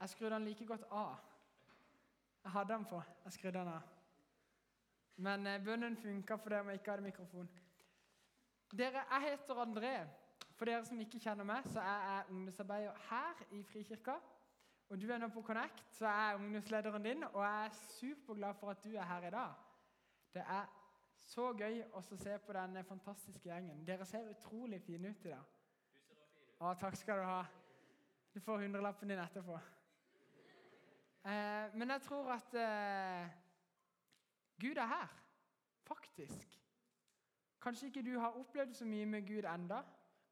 Jeg 0.00 0.08
skrudde 0.08 0.34
den 0.34 0.44
like 0.44 0.66
godt 0.66 0.84
av. 0.90 1.16
Jeg 2.44 2.52
hadde 2.52 2.72
den 2.72 2.84
på. 2.84 3.02
Jeg 3.24 3.32
skrudde 3.32 3.58
den 3.58 3.68
av. 3.68 3.80
Men 5.16 5.46
eh, 5.46 5.64
bønnen 5.64 5.96
funka 5.96 6.36
fordi 6.40 6.54
jeg 6.54 6.80
ikke 6.80 6.90
hadde 6.90 7.02
mikrofon. 7.02 7.50
Dere, 8.78 9.04
Jeg 9.10 9.30
heter 9.30 9.54
André. 9.54 9.94
For 10.56 10.68
dere 10.68 10.84
som 10.84 11.00
ikke 11.00 11.18
kjenner 11.20 11.44
meg, 11.44 11.64
så 11.72 11.80
er 11.80 12.02
jeg 12.04 12.24
ungdomsarbeider 12.30 12.96
her 13.10 13.38
i 13.56 13.62
Frikirka. 13.64 14.18
Og 14.90 15.00
du 15.00 15.06
er 15.08 15.18
nå 15.18 15.28
på 15.32 15.42
Connect, 15.42 15.84
så 15.96 16.06
er 16.06 16.26
jeg 16.26 16.36
ungdomslederen 16.36 17.04
din, 17.04 17.24
og 17.24 17.44
jeg 17.44 17.64
er 17.66 17.78
superglad 17.98 18.54
for 18.60 18.70
at 18.70 18.84
du 18.84 18.90
er 18.90 19.06
her 19.08 19.26
i 19.26 19.30
dag. 19.30 19.54
Det 20.34 20.42
er 20.42 20.66
så 21.16 21.52
gøy 21.56 21.80
å 21.92 22.02
se 22.02 22.36
på 22.44 22.52
denne 22.52 22.84
fantastiske 22.84 23.48
gjengen. 23.48 23.84
Dere 23.86 24.04
ser 24.04 24.28
utrolig 24.28 24.82
fine 24.84 25.14
ut 25.14 25.24
i 25.24 25.32
dag. 25.32 25.56
Å, 26.60 26.74
takk 26.74 26.96
skal 27.00 27.22
du 27.22 27.28
ha. 27.28 27.42
Du 28.34 28.40
får 28.44 28.66
hundrelappen 28.66 29.08
din 29.08 29.22
etterpå. 29.22 29.60
Eh, 31.24 31.74
men 31.74 31.90
jeg 31.90 32.00
tror 32.02 32.32
at 32.32 32.54
eh, 32.54 33.30
Gud 34.60 34.76
er 34.76 34.86
her, 34.86 35.08
faktisk. 35.82 36.60
Kanskje 37.60 37.86
ikke 37.86 38.02
du 38.02 38.18
har 38.18 38.28
opplevd 38.40 38.74
så 38.74 38.84
mye 38.84 39.06
med 39.06 39.26
Gud 39.26 39.44
enda. 39.54 39.82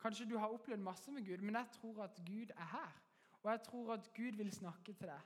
Kanskje 0.00 0.28
du 0.30 0.38
har 0.38 0.48
opplevd 0.48 0.80
masse 0.80 1.10
med 1.12 1.26
Gud, 1.26 1.38
men 1.38 1.54
jeg 1.54 1.66
tror 1.72 2.04
at 2.04 2.22
Gud 2.26 2.50
er 2.56 2.64
her. 2.64 3.02
Og 3.42 3.50
jeg 3.50 3.62
tror 3.62 3.92
at 3.92 4.10
Gud 4.16 4.36
vil 4.36 4.52
snakke 4.52 4.92
til 4.92 5.06
deg. 5.06 5.20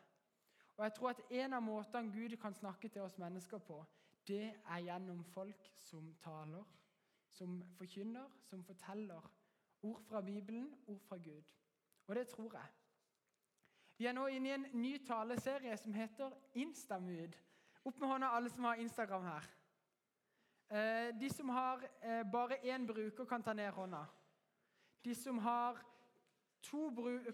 Og 0.77 0.84
jeg 0.84 0.94
tror 0.94 1.10
at 1.10 1.20
en 1.30 1.52
av 1.52 1.62
måtene 1.62 2.12
Gud 2.12 2.36
kan 2.36 2.54
snakke 2.54 2.88
til 2.88 3.02
oss 3.02 3.19
mennesker 3.19 3.58
på, 3.58 3.84
det 4.28 4.54
er 4.66 4.78
gjennom 4.78 5.24
folk 5.24 5.70
som 5.78 6.14
taler, 6.20 6.64
som 7.28 7.62
forkynner, 7.78 8.28
som 8.42 8.64
forteller 8.64 9.30
ord 9.82 10.02
fra 10.02 10.20
Bibelen, 10.20 10.74
ord 10.86 11.00
fra 11.00 11.16
Gud. 11.16 11.42
Og 12.06 12.14
det 12.14 12.28
tror 12.28 12.54
jeg. 12.54 12.81
Vi 14.03 14.08
er 14.11 14.17
nå 14.17 14.25
inne 14.34 14.48
i 14.48 14.55
en 14.56 14.64
ny 14.83 14.97
taleserie 15.06 15.77
som 15.78 15.95
heter 15.95 16.33
Instamood. 16.58 17.36
Opp 17.86 18.00
med 18.03 18.09
hånda 18.11 18.31
alle 18.34 18.50
som 18.50 18.64
har 18.67 18.81
Instagram 18.83 19.28
her. 19.28 19.44
Eh, 20.75 21.11
de 21.20 21.28
som 21.31 21.53
har 21.55 21.84
eh, 22.00 22.25
bare 22.27 22.59
én 22.67 22.83
bruker, 22.86 23.28
kan 23.31 23.44
ta 23.47 23.55
ned 23.55 23.70
hånda. 23.70 24.00
De 25.06 25.14
som 25.14 25.39
har 25.39 25.78
bru 26.97 27.31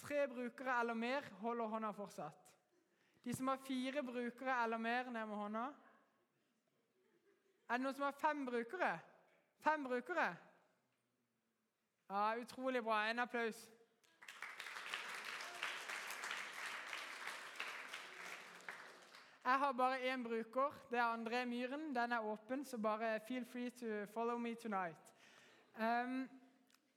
tre 0.00 0.22
brukere 0.32 0.78
eller 0.80 0.94
mer, 0.94 1.28
holder 1.42 1.68
hånda 1.74 1.92
fortsatt. 1.92 2.40
De 3.24 3.36
som 3.36 3.52
har 3.52 3.60
fire 3.60 4.02
brukere 4.02 4.56
eller 4.64 4.78
mer, 4.78 5.10
ned 5.10 5.26
med 5.26 5.36
hånda. 5.36 5.66
Er 7.68 7.76
det 7.76 7.84
noen 7.84 8.00
som 8.00 8.08
har 8.08 8.16
fem 8.16 8.46
brukere? 8.48 8.94
Fem 9.60 9.84
brukere? 9.84 10.30
Ja, 12.08 12.34
Utrolig 12.40 12.82
bra. 12.82 13.04
En 13.10 13.18
applaus. 13.18 13.68
Jeg 19.44 19.58
har 19.58 19.72
bare 19.72 20.14
én 20.14 20.22
bruker. 20.22 20.86
Det 20.90 20.98
er 20.98 21.14
André 21.14 21.44
Myhren. 21.44 21.94
Den 21.96 22.12
er 22.12 22.20
åpen, 22.20 22.64
så 22.64 22.78
bare 22.78 23.20
feel 23.20 23.44
free 23.44 23.70
to 23.70 24.12
follow 24.12 24.38
me 24.38 24.54
tonight. 24.54 24.96
Um, 25.74 26.28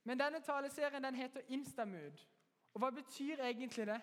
men 0.04 0.20
denne 0.20 0.40
taleserien 0.40 1.04
den 1.04 1.14
heter 1.14 1.40
Instamood. 1.48 2.26
Og 2.74 2.78
hva 2.78 2.90
betyr 2.90 3.42
egentlig 3.42 3.86
det? 3.86 4.00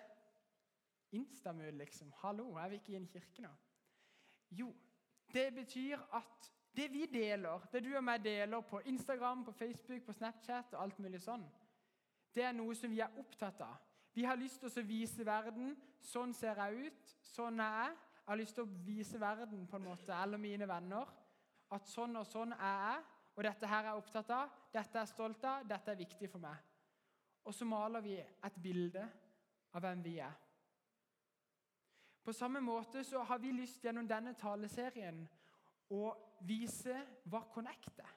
Instamood, 1.11 1.71
liksom. 1.71 2.13
Hallo, 2.17 2.55
er 2.55 2.69
vi 2.69 2.75
ikke 2.75 2.91
i 2.91 2.95
en 2.95 3.07
kirke 3.07 3.41
nå? 3.41 3.49
Jo, 4.51 4.75
det 5.33 5.55
betyr 5.55 5.99
at 6.13 6.51
det 6.75 6.93
vi 6.93 7.05
deler, 7.05 7.67
det 7.71 7.83
du 7.83 7.95
og 7.95 8.03
meg 8.03 8.23
deler 8.23 8.61
på 8.61 8.79
Instagram, 8.79 9.45
på 9.45 9.51
Facebook, 9.51 10.01
på 10.05 10.13
Snapchat 10.13 10.73
og 10.73 10.83
alt 10.83 10.99
mulig 10.99 11.21
sånn, 11.21 11.45
det 12.35 12.43
er 12.43 12.51
noe 12.51 12.75
som 12.75 12.91
vi 12.91 12.99
er 12.99 13.19
opptatt 13.19 13.61
av. 13.61 13.77
Vi 14.13 14.23
har 14.23 14.35
lyst 14.35 14.59
til 14.59 14.81
å 14.81 14.87
vise 14.87 15.25
verden 15.25 15.75
sånn 16.01 16.33
ser 16.33 16.57
jeg 16.65 16.89
ut, 16.89 17.15
sånn 17.21 17.61
er 17.61 17.77
jeg. 17.83 17.95
Jeg 18.23 18.31
har 18.31 18.39
lyst 18.39 18.55
til 18.55 18.63
å 18.63 18.83
vise 18.87 19.19
verden 19.19 19.65
på 19.67 19.75
en 19.75 19.87
måte, 19.89 20.15
eller 20.15 20.39
mine 20.39 20.67
venner 20.67 21.09
at 21.75 21.89
sånn 21.91 22.15
og 22.15 22.27
sånn 22.29 22.53
er 22.55 22.77
jeg, 22.85 23.01
og 23.33 23.43
dette 23.43 23.67
her 23.67 23.81
er 23.81 23.89
jeg 23.89 23.99
opptatt 23.99 24.31
av, 24.31 24.53
dette 24.71 24.95
er 24.95 25.01
jeg 25.01 25.11
stolt 25.11 25.43
av, 25.49 25.65
dette 25.67 25.91
er 25.91 25.99
viktig 25.99 26.29
for 26.31 26.43
meg. 26.43 26.71
Og 27.43 27.55
så 27.57 27.67
maler 27.67 28.03
vi 28.05 28.15
et 28.21 28.59
bilde 28.63 29.03
av 29.73 29.83
hvem 29.83 30.03
vi 30.05 30.17
er. 30.23 30.35
På 32.23 32.31
samme 32.31 32.61
måte 32.63 33.03
så 33.03 33.25
har 33.27 33.41
vi 33.43 33.51
lyst 33.51 33.83
gjennom 33.83 34.07
denne 34.07 34.31
taleserien 34.39 35.25
å 35.91 36.13
vise 36.47 36.95
hva 37.27 37.43
Connect 37.51 37.99
er. 37.99 38.13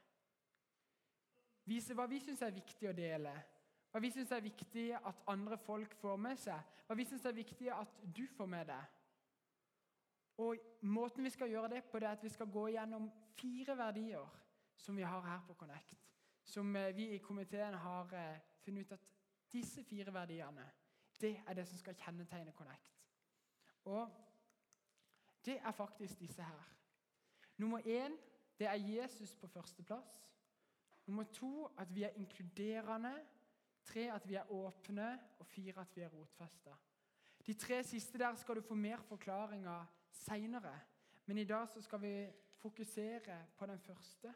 Vise 1.67 1.97
hva 1.99 2.07
vi 2.07 2.21
syns 2.23 2.45
er 2.47 2.55
viktig 2.55 2.93
å 2.93 2.95
dele, 2.95 3.33
hva 3.91 4.03
vi 4.05 4.13
syns 4.15 4.31
er 4.31 4.45
viktig 4.45 4.93
at 5.01 5.25
andre 5.33 5.59
folk 5.59 5.97
får 5.99 6.21
med 6.23 6.39
seg, 6.39 6.61
hva 6.87 6.95
vi 6.95 7.09
syns 7.09 7.27
er 7.27 7.35
viktig 7.35 7.73
at 7.75 7.99
du 8.15 8.23
får 8.37 8.47
med 8.53 8.71
deg. 8.71 8.93
Og 10.37 10.57
Måten 10.81 11.25
vi 11.25 11.31
skal 11.31 11.51
gjøre 11.51 11.69
det 11.69 11.85
på, 11.85 11.99
det 11.99 12.07
er 12.07 12.13
at 12.13 12.23
vi 12.23 12.29
skal 12.29 12.51
gå 12.53 12.67
gjennom 12.69 13.11
fire 13.35 13.77
verdier 13.77 14.35
som 14.77 14.97
vi 14.97 15.03
har 15.03 15.21
her 15.21 15.41
på 15.47 15.55
Connect. 15.55 15.97
Som 16.45 16.77
eh, 16.77 16.97
vi 16.97 17.09
i 17.15 17.19
komiteen 17.19 17.75
har 17.75 18.13
eh, 18.15 18.39
funnet 18.65 18.87
ut 18.87 18.93
at 18.93 19.07
disse 19.53 19.85
fire 19.85 20.13
verdiene 20.13 20.67
det 21.21 21.41
er 21.47 21.55
det 21.55 21.65
som 21.69 21.79
skal 21.79 21.97
kjennetegne 21.97 22.53
Connect. 22.53 22.93
Og 23.85 24.11
det 25.45 25.59
er 25.59 25.73
faktisk 25.73 26.21
disse 26.21 26.43
her. 26.43 26.73
Nummer 27.57 27.79
én 27.79 28.17
det 28.59 28.67
er 28.67 28.75
Jesus 28.75 29.35
på 29.35 29.47
førsteplass. 29.47 30.31
Nummer 31.07 31.25
to 31.25 31.67
at 31.79 31.95
vi 31.95 32.03
er 32.03 32.09
inkluderende. 32.17 33.15
Tre 33.85 34.13
at 34.13 34.29
vi 34.29 34.35
er 34.35 34.53
åpne. 34.53 35.19
Og 35.39 35.47
fire 35.47 35.81
at 35.81 35.97
vi 35.97 36.01
er 36.01 36.09
rotfesta. 36.09 36.71
De 37.47 37.55
tre 37.55 37.83
siste 37.85 38.19
der 38.19 38.35
skal 38.35 38.57
du 38.57 38.61
få 38.61 38.75
mer 38.75 39.03
forklaringer 39.03 39.87
seinere. 40.17 40.75
Men 41.27 41.39
i 41.39 41.45
dag 41.45 41.69
så 41.69 41.83
skal 41.83 42.01
vi 42.03 42.15
fokusere 42.63 43.47
på 43.59 43.67
den 43.67 43.81
første. 43.81 44.35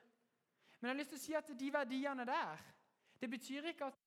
Men 0.80 0.88
jeg 0.88 0.94
har 0.94 0.98
lyst 0.98 1.10
til 1.14 1.18
å 1.18 1.24
si 1.24 1.34
at 1.38 1.50
de 1.60 1.72
verdiene 1.72 2.24
der 2.26 2.68
Det 3.20 3.28
betyr 3.30 3.66
ikke 3.68 3.84
at 3.84 3.98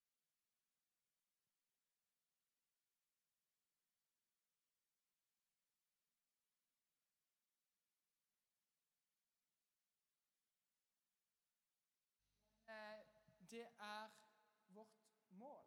Det 13.53 13.67
er 13.79 14.07
vårt 14.73 15.01
mål 15.29 15.59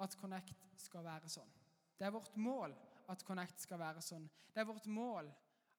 at 0.00 0.16
Connect 0.16 0.62
skal 0.80 1.04
være 1.04 1.28
sånn. 1.28 1.50
Det 1.98 2.06
er 2.06 2.14
vårt 2.14 2.36
mål 2.40 2.72
at 3.08 3.24
Connect 3.26 3.64
skal 3.64 3.80
være 3.80 4.02
sånn. 4.04 4.28
Det 4.52 4.62
er 4.62 4.68
vårt 4.68 4.86
mål 4.86 5.30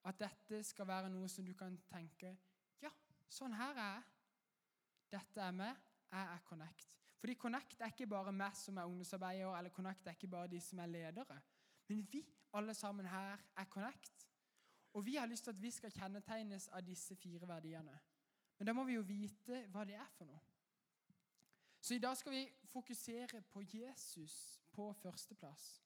at 0.09 0.19
dette 0.19 0.63
skal 0.67 0.87
være 0.87 1.11
noe 1.11 1.29
som 1.31 1.45
du 1.45 1.53
kan 1.55 1.77
tenke 1.87 2.33
Ja, 2.83 2.91
sånn 3.31 3.55
her 3.55 3.77
er 3.77 3.93
jeg. 3.95 4.03
Dette 5.13 5.41
er 5.45 5.55
meg. 5.55 5.79
Jeg 6.13 6.29
er 6.35 6.41
Connect. 6.45 6.97
Fordi 7.19 7.35
Connect 7.39 7.81
er 7.81 7.93
ikke 7.93 8.09
bare 8.09 8.33
meg 8.35 8.55
som 8.59 8.77
er 8.77 8.89
ungdomsarbeider, 8.89 9.53
eller 9.57 9.73
Connect 9.73 10.07
er 10.07 10.17
ikke 10.17 10.27
bare 10.27 10.51
de 10.51 10.59
som 10.61 10.81
er 10.83 10.91
ledere. 10.91 11.37
Men 11.87 12.03
vi 12.11 12.23
alle 12.53 12.73
sammen 12.73 13.07
her 13.07 13.39
er 13.57 13.69
Connect. 13.71 14.27
Og 14.93 15.05
vi 15.05 15.15
har 15.15 15.25
lyst 15.25 15.43
til 15.43 15.51
at 15.51 15.61
vi 15.61 15.71
skal 15.71 15.91
kjennetegnes 15.91 16.67
av 16.67 16.83
disse 16.85 17.15
fire 17.15 17.47
verdiene. 17.47 17.95
Men 18.57 18.67
da 18.67 18.73
må 18.73 18.83
vi 18.83 18.97
jo 18.97 19.05
vite 19.07 19.63
hva 19.73 19.85
det 19.87 19.95
er 19.97 20.11
for 20.17 20.29
noe. 20.29 20.41
Så 21.83 21.95
i 21.95 21.99
dag 21.99 22.17
skal 22.17 22.31
vi 22.31 22.43
fokusere 22.71 23.41
på 23.51 23.63
Jesus 23.73 24.61
på 24.71 24.93
førsteplass. 24.93 25.82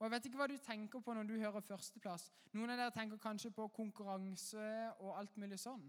Og 0.00 0.04
Jeg 0.06 0.10
vet 0.10 0.26
ikke 0.26 0.38
hva 0.40 0.46
du 0.48 0.56
tenker 0.64 1.02
på 1.04 1.12
når 1.12 1.26
du 1.28 1.34
hører 1.36 1.60
førsteplass. 1.60 2.30
Noen 2.56 2.72
av 2.72 2.78
dere 2.80 2.92
tenker 2.94 3.20
kanskje 3.20 3.50
på 3.52 3.66
konkurranse 3.76 4.62
og 5.04 5.18
alt 5.20 5.36
mulig 5.36 5.58
sånn. 5.60 5.82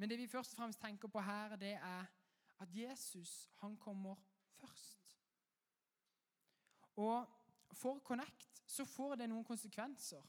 Men 0.00 0.08
det 0.08 0.16
vi 0.16 0.30
først 0.32 0.56
og 0.56 0.62
fremst 0.62 0.80
tenker 0.80 1.12
på 1.12 1.20
her, 1.20 1.58
det 1.60 1.74
er 1.76 2.08
at 2.64 2.72
Jesus 2.72 3.50
han 3.60 3.76
kommer 3.76 4.16
først. 4.56 5.12
Og 7.04 7.28
for 7.76 8.00
Connect 8.00 8.62
så 8.66 8.88
får 8.88 9.20
det 9.20 9.28
noen 9.28 9.44
konsekvenser. 9.44 10.24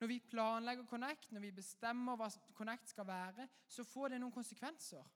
Når 0.00 0.10
vi 0.10 0.18
planlegger 0.18 0.86
Connect, 0.90 1.30
når 1.30 1.46
vi 1.46 1.54
bestemmer 1.62 2.18
hva 2.18 2.26
Connect 2.58 2.90
skal 2.90 3.06
være, 3.06 3.46
så 3.68 3.84
får 3.86 4.08
det 4.08 4.20
noen 4.20 4.34
konsekvenser. 4.34 5.06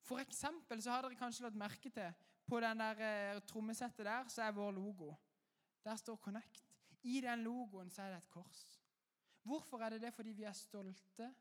For 0.00 0.22
eksempel 0.22 0.82
så 0.82 0.94
har 0.94 1.04
dere 1.04 1.18
kanskje 1.18 1.44
lagt 1.46 1.58
merke 1.58 1.90
til 1.92 2.12
på 2.50 2.60
den 2.60 2.80
der 2.82 3.02
eh, 3.06 3.42
trommesettet 3.46 4.06
der 4.06 4.28
så 4.28 4.42
er 4.42 4.56
vår 4.56 4.70
logo. 4.70 5.14
Der 5.84 5.96
står 5.96 6.16
'Connect'. 6.16 6.64
I 7.02 7.20
den 7.20 7.44
logoen 7.44 7.90
så 7.90 8.02
er 8.02 8.08
det 8.10 8.18
et 8.18 8.30
kors. 8.30 8.82
Hvorfor 9.42 9.78
er 9.78 9.88
det 9.90 10.02
det? 10.02 10.14
Fordi 10.14 10.32
vi 10.32 10.42
er 10.42 10.52
stolte. 10.52 11.34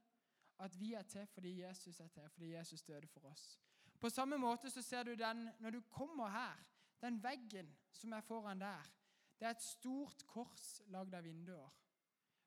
At 0.60 0.80
vi 0.80 0.94
er 0.94 1.02
til 1.02 1.28
fordi 1.28 1.62
Jesus 1.62 2.00
er 2.00 2.08
til, 2.08 2.30
fordi 2.30 2.54
Jesus 2.54 2.82
døde 2.84 3.08
for 3.08 3.26
oss. 3.26 3.60
På 4.00 4.10
samme 4.10 4.38
måte 4.38 4.70
så 4.70 4.82
ser 4.82 5.04
du 5.04 5.14
den 5.16 5.50
når 5.60 5.70
du 5.70 5.82
kommer 5.82 6.30
her. 6.30 6.56
Den 7.02 7.24
veggen 7.24 7.78
som 7.92 8.12
er 8.12 8.22
foran 8.22 8.60
der, 8.60 8.92
det 9.40 9.46
er 9.46 9.52
et 9.52 9.64
stort 9.64 10.26
kors 10.28 10.82
lagd 10.86 11.14
av 11.14 11.24
vinduer. 11.24 11.70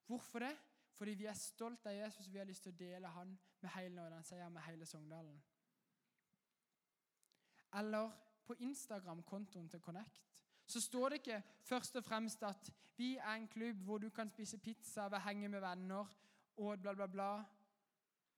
Hvorfor 0.07 0.39
det? 0.39 0.57
Fordi 0.93 1.15
vi 1.15 1.25
er 1.25 1.35
stolt 1.35 1.87
av 1.87 1.95
Jesus, 1.97 2.27
og 2.27 2.33
vi 2.33 2.39
har 2.39 2.45
lyst 2.45 2.63
til 2.63 2.73
å 2.73 2.77
dele 2.77 3.09
han 3.09 3.39
med 3.61 3.71
hele 3.71 3.95
Nordland, 3.95 4.25
sier 4.25 4.49
med 4.49 4.63
hele 4.63 4.87
Sogndalen. 4.87 5.43
Eller 7.79 8.11
på 8.47 8.55
Instagram-kontoen 8.59 9.69
til 9.69 9.81
Connect 9.81 10.23
så 10.67 10.81
står 10.81 11.09
det 11.09 11.15
ikke 11.21 11.43
først 11.61 11.97
og 11.97 12.05
fremst 12.05 12.43
at 12.43 12.71
vi 12.97 13.17
er 13.17 13.35
en 13.35 13.49
klubb 13.49 13.77
hvor 13.85 13.99
du 13.99 14.11
kan 14.11 14.29
spise 14.29 14.59
pizza 14.59 15.09
ved 15.09 15.21
henge 15.21 15.49
med 15.49 15.61
venner 15.61 16.07
og 16.57 16.81
bla, 16.81 16.95
bla, 16.95 17.07
bla. 17.07 17.45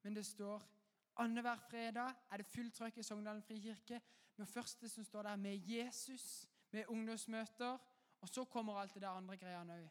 Men 0.03 0.17
det 0.17 0.27
står 0.27 0.63
annenhver 1.17 1.57
fredag 1.71 2.15
er 2.31 2.37
det 2.37 2.47
fullt 2.47 2.75
trøkk 2.75 2.99
i 2.99 3.03
Sogndalen 3.03 3.43
frikirke. 3.43 4.01
Med 4.37 4.47
første 4.47 4.89
som 4.89 5.05
står 5.05 5.23
der 5.23 5.37
med 5.37 5.69
Jesus, 5.69 6.47
med 6.71 6.85
ungdomsmøter. 6.89 7.79
Og 8.21 8.29
så 8.29 8.45
kommer 8.45 8.81
alt 8.81 8.95
det 8.95 9.03
der 9.03 9.09
andre 9.09 9.37
greiene 9.37 9.79
òg. 9.83 9.91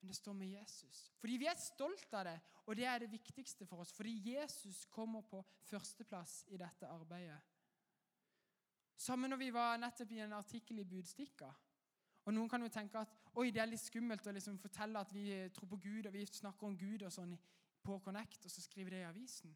Men 0.00 0.08
det 0.08 0.16
står 0.16 0.32
med 0.32 0.46
Jesus. 0.46 1.12
Fordi 1.18 1.36
vi 1.40 1.46
er 1.46 1.56
stolt 1.56 2.14
av 2.14 2.24
det, 2.24 2.40
og 2.66 2.76
det 2.76 2.84
er 2.84 2.98
det 2.98 3.12
viktigste 3.12 3.66
for 3.66 3.80
oss. 3.80 3.92
Fordi 3.92 4.34
Jesus 4.34 4.84
kommer 4.84 5.20
på 5.20 5.44
førsteplass 5.62 6.44
i 6.48 6.56
dette 6.56 6.86
arbeidet. 6.86 7.40
Sammen 8.96 9.30
når 9.30 9.40
vi 9.40 9.50
var 9.54 9.78
nettopp 9.80 10.12
i 10.14 10.22
en 10.24 10.36
artikkel 10.36 10.78
i 10.80 10.86
Budstikka. 10.88 11.50
Og 12.24 12.32
Noen 12.32 12.48
kan 12.48 12.62
jo 12.62 12.70
tenke 12.72 13.00
at 13.02 13.12
oi, 13.36 13.50
det 13.52 13.60
er 13.60 13.68
litt 13.68 13.82
skummelt 13.82 14.26
å 14.26 14.32
liksom 14.32 14.56
fortelle 14.62 15.00
at 15.00 15.12
vi 15.12 15.26
tror 15.52 15.68
på 15.74 15.80
Gud 15.82 16.06
og 16.08 16.14
vi 16.14 16.24
snakker 16.24 16.68
om 16.68 16.78
Gud 16.78 17.02
og 17.04 17.12
sånn 17.12 17.34
på 17.84 17.98
Connect, 18.00 18.46
og 18.46 18.52
så 18.52 18.62
skriver 18.64 18.94
det 18.94 19.02
i 19.02 19.08
avisen. 19.10 19.52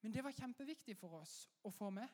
Men 0.00 0.14
det 0.14 0.24
var 0.24 0.32
kjempeviktig 0.32 0.96
for 0.96 1.18
oss 1.18 1.42
å 1.68 1.72
få 1.74 1.90
med 1.92 2.08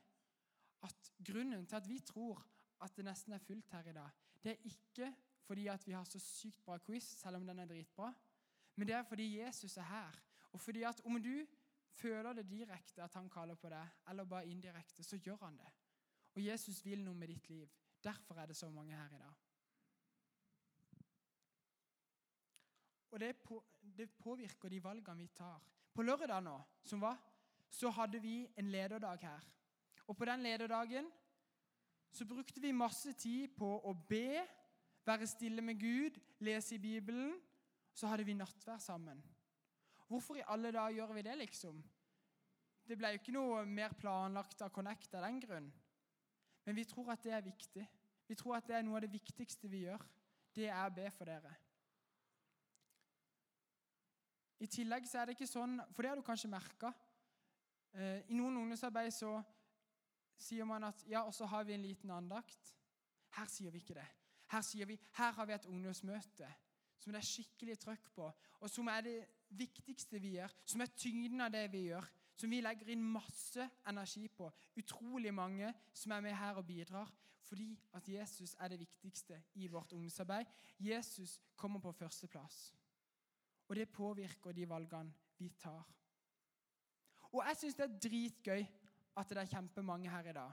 at 0.87 1.11
grunnen 1.29 1.67
til 1.67 1.79
at 1.79 1.87
vi 1.87 2.01
tror 2.03 2.43
at 2.83 2.97
det 2.97 3.07
nesten 3.07 3.37
er 3.37 3.45
fullt 3.45 3.71
her 3.73 3.87
i 3.87 3.95
dag, 3.95 4.25
det 4.43 4.57
er 4.57 4.67
ikke 4.69 5.13
fordi 5.47 5.69
at 5.71 5.87
vi 5.87 5.95
har 5.95 6.05
så 6.05 6.19
sykt 6.19 6.65
bra 6.67 6.81
quiz, 6.83 7.07
selv 7.21 7.39
om 7.39 7.47
den 7.47 7.63
er 7.63 7.71
dritbra, 7.71 8.11
men 8.77 8.89
det 8.89 8.97
er 8.99 9.07
fordi 9.07 9.29
Jesus 9.39 9.77
er 9.77 9.87
her. 9.89 10.19
Og 10.53 10.61
fordi 10.61 10.83
at 10.83 11.01
om 11.07 11.17
du 11.23 11.47
føler 11.97 12.33
det 12.33 12.49
direkte 12.51 13.05
at 13.05 13.15
han 13.15 13.31
kaller 13.31 13.55
på 13.55 13.71
deg, 13.73 13.95
eller 14.11 14.25
bare 14.29 14.51
indirekte, 14.51 15.05
så 15.05 15.17
gjør 15.17 15.39
han 15.47 15.57
det. 15.57 15.71
Og 16.37 16.45
Jesus 16.45 16.83
vil 16.85 17.01
noe 17.05 17.17
med 17.17 17.33
ditt 17.33 17.49
liv. 17.49 17.69
Derfor 18.05 18.39
er 18.39 18.51
det 18.51 18.57
så 18.57 18.69
mange 18.71 18.95
her 18.97 19.15
i 19.17 19.19
dag. 19.19 19.35
Og 23.11 23.21
det, 23.21 23.37
på, 23.41 23.63
det 23.81 24.11
påvirker 24.21 24.69
de 24.69 24.83
valgene 24.85 25.25
vi 25.25 25.31
tar. 25.33 25.63
På 25.95 26.05
lørdag 26.05 26.43
nå, 26.45 26.59
som 26.85 27.01
var, 27.01 27.17
så 27.73 27.89
hadde 27.91 28.21
vi 28.21 28.43
en 28.61 28.69
lederdag 28.71 29.23
her. 29.25 29.47
Og 30.07 30.17
på 30.17 30.29
den 30.29 30.45
lederdagen 30.45 31.09
så 32.13 32.27
brukte 32.29 32.61
vi 32.61 32.73
masse 32.77 33.13
tid 33.17 33.57
på 33.57 33.71
å 33.89 33.95
be, 34.09 34.45
være 35.07 35.29
stille 35.29 35.65
med 35.65 35.81
Gud, 35.81 36.21
lese 36.45 36.77
i 36.77 36.83
Bibelen. 36.83 37.33
Så 37.97 38.11
hadde 38.13 38.25
vi 38.29 38.37
nattvær 38.37 38.79
sammen. 38.79 39.23
Hvorfor 40.07 40.37
i 40.37 40.45
alle 40.47 40.71
dager 40.73 40.99
gjør 40.99 41.17
vi 41.17 41.25
det, 41.25 41.39
liksom? 41.41 41.81
Det 42.87 42.99
ble 42.99 43.15
jo 43.15 43.21
ikke 43.23 43.35
noe 43.35 43.65
mer 43.67 43.97
planlagt 43.99 44.61
av 44.63 44.71
Connect 44.75 45.17
av 45.17 45.25
den 45.25 45.41
grunn. 45.43 45.73
Men 46.67 46.77
vi 46.77 46.85
tror 46.85 47.13
at 47.15 47.23
det 47.23 47.33
er 47.33 47.47
viktig. 47.47 47.87
Vi 48.27 48.35
tror 48.35 48.57
at 48.57 48.67
det 48.67 48.77
er 48.77 48.85
noe 48.87 48.99
av 48.99 49.07
det 49.07 49.13
viktigste 49.13 49.71
vi 49.71 49.85
gjør. 49.85 50.03
Det 50.57 50.67
er 50.67 50.83
å 50.83 50.95
be 50.95 51.07
for 51.15 51.31
dere. 51.31 51.53
I 54.59 54.67
tillegg 54.73 55.07
så 55.07 55.21
er 55.21 55.29
det 55.29 55.37
ikke 55.37 55.51
sånn, 55.51 55.77
for 55.93 56.03
det 56.03 56.11
har 56.11 56.19
du 56.19 56.25
kanskje 56.25 56.49
merka 56.49 56.89
eh, 57.93 58.23
I 58.25 58.37
noen 58.39 58.57
ungdomsarbeid 58.57 59.13
så 59.13 59.35
sier 60.41 60.65
man 60.65 60.87
at 60.89 61.03
ja, 61.11 61.27
og 61.29 61.35
så 61.37 61.45
har 61.51 61.67
vi 61.69 61.75
en 61.77 61.85
liten 61.85 62.11
andakt. 62.11 62.73
Her 63.37 63.51
sier 63.53 63.75
vi 63.75 63.83
ikke 63.85 63.99
det. 63.99 64.07
Her 64.49 64.65
sier 64.65 64.89
vi, 64.89 64.97
her 65.19 65.37
har 65.37 65.49
vi 65.49 65.55
et 65.57 65.69
ungdomsmøte 65.69 66.49
som 66.97 67.13
det 67.13 67.21
er 67.21 67.29
skikkelig 67.29 67.77
trøkk 67.79 68.09
på, 68.17 68.27
og 68.65 68.71
som 68.73 68.89
er 68.91 69.05
det 69.05 69.17
viktigste 69.55 70.19
vi 70.19 70.33
gjør, 70.39 70.51
som 70.67 70.81
er 70.83 70.95
tyngden 70.97 71.45
av 71.45 71.53
det 71.55 71.67
vi 71.71 71.85
gjør 71.91 72.09
som 72.37 72.51
vi 72.53 72.61
legger 72.61 72.93
inn 72.93 73.05
masse 73.05 73.65
energi 73.89 74.27
på. 74.29 74.51
Utrolig 74.77 75.33
mange 75.35 75.73
som 75.97 76.13
er 76.13 76.25
med 76.25 76.37
her 76.37 76.61
og 76.61 76.67
bidrar. 76.69 77.13
Fordi 77.47 77.69
at 77.95 78.09
Jesus 78.09 78.57
er 78.59 78.69
det 78.69 78.81
viktigste 78.81 79.39
i 79.55 79.69
vårt 79.71 79.93
ungdomsarbeid. 79.93 80.47
Jesus 80.79 81.41
kommer 81.57 81.81
på 81.81 81.93
førsteplass. 81.93 82.75
Og 83.69 83.77
det 83.77 83.89
påvirker 83.89 84.53
de 84.53 84.69
valgene 84.69 85.15
vi 85.39 85.49
tar. 85.59 85.87
Og 87.33 87.43
jeg 87.47 87.57
syns 87.57 87.79
det 87.79 87.85
er 87.87 87.99
dritgøy 88.09 88.67
at 89.17 89.31
det 89.31 89.39
er 89.41 89.51
kjempemange 89.51 90.11
her 90.11 90.31
i 90.31 90.35
dag. 90.37 90.53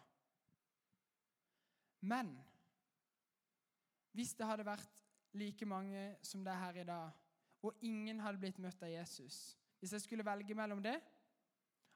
Men 2.02 2.34
hvis 4.12 4.34
det 4.38 4.48
hadde 4.48 4.66
vært 4.68 5.04
like 5.34 5.66
mange 5.66 6.16
som 6.22 6.44
det 6.46 6.54
er 6.54 6.62
her 6.66 6.82
i 6.82 6.88
dag, 6.88 7.12
og 7.64 7.76
ingen 7.82 8.20
hadde 8.20 8.42
blitt 8.42 8.60
møtt 8.60 8.82
av 8.84 8.92
Jesus 8.92 9.56
Hvis 9.80 9.94
jeg 9.96 10.02
skulle 10.04 10.26
velge 10.26 10.56
mellom 10.56 10.82
det, 10.84 10.98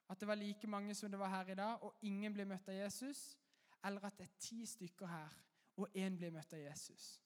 at 0.10 0.20
det 0.20 0.28
var 0.28 0.40
like 0.40 0.68
mange 0.68 0.96
som 0.96 1.12
det 1.12 1.20
var 1.20 1.30
her 1.30 1.52
i 1.52 1.56
dag, 1.56 1.84
og 1.84 1.96
ingen 2.02 2.34
blir 2.34 2.48
møtt 2.48 2.70
av 2.70 2.78
Jesus, 2.78 3.38
eller 3.86 4.06
at 4.08 4.18
det 4.18 4.28
er 4.28 4.40
ti 4.40 4.66
stykker 4.66 5.08
her, 5.08 5.34
og 5.78 5.98
én 5.98 6.16
blir 6.18 6.32
møtt 6.32 6.54
av 6.54 6.64
Jesus. 6.64 7.18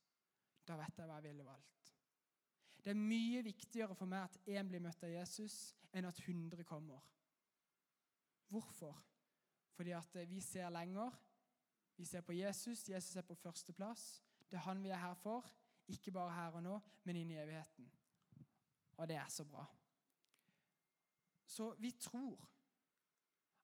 Da 0.68 0.78
vet 0.80 0.98
jeg 0.98 1.08
hva 1.08 1.20
jeg 1.20 1.30
ville 1.30 1.46
valgt. 1.46 1.94
Det 2.82 2.92
er 2.92 2.98
mye 2.98 3.44
viktigere 3.46 3.96
for 3.96 4.10
meg 4.10 4.26
at 4.26 4.38
én 4.50 4.70
blir 4.70 4.82
møtt 4.82 5.04
av 5.06 5.14
Jesus, 5.14 5.76
enn 5.94 6.08
at 6.10 6.20
100 6.26 6.64
kommer. 6.66 7.04
Hvorfor? 8.50 8.98
Fordi 9.72 9.94
at 9.96 10.18
vi 10.30 10.42
ser 10.42 10.70
lenger. 10.70 11.14
Vi 11.98 12.06
ser 12.06 12.22
på 12.22 12.34
Jesus. 12.34 12.90
Jesus 12.90 13.16
er 13.16 13.22
på 13.22 13.36
førsteplass. 13.36 14.24
Det 14.50 14.58
er 14.58 14.66
han 14.66 14.84
vi 14.84 14.90
er 14.90 15.00
her 15.00 15.14
for. 15.14 15.46
Ikke 15.88 16.12
bare 16.12 16.34
her 16.34 16.58
og 16.58 16.64
nå, 16.64 16.80
men 17.04 17.16
inn 17.16 17.32
i 17.32 17.38
evigheten. 17.40 17.92
Og 18.98 19.08
det 19.08 19.16
er 19.16 19.30
så 19.30 19.46
bra. 19.46 19.66
Så 21.46 21.74
vi 21.80 21.92
tror 21.92 22.40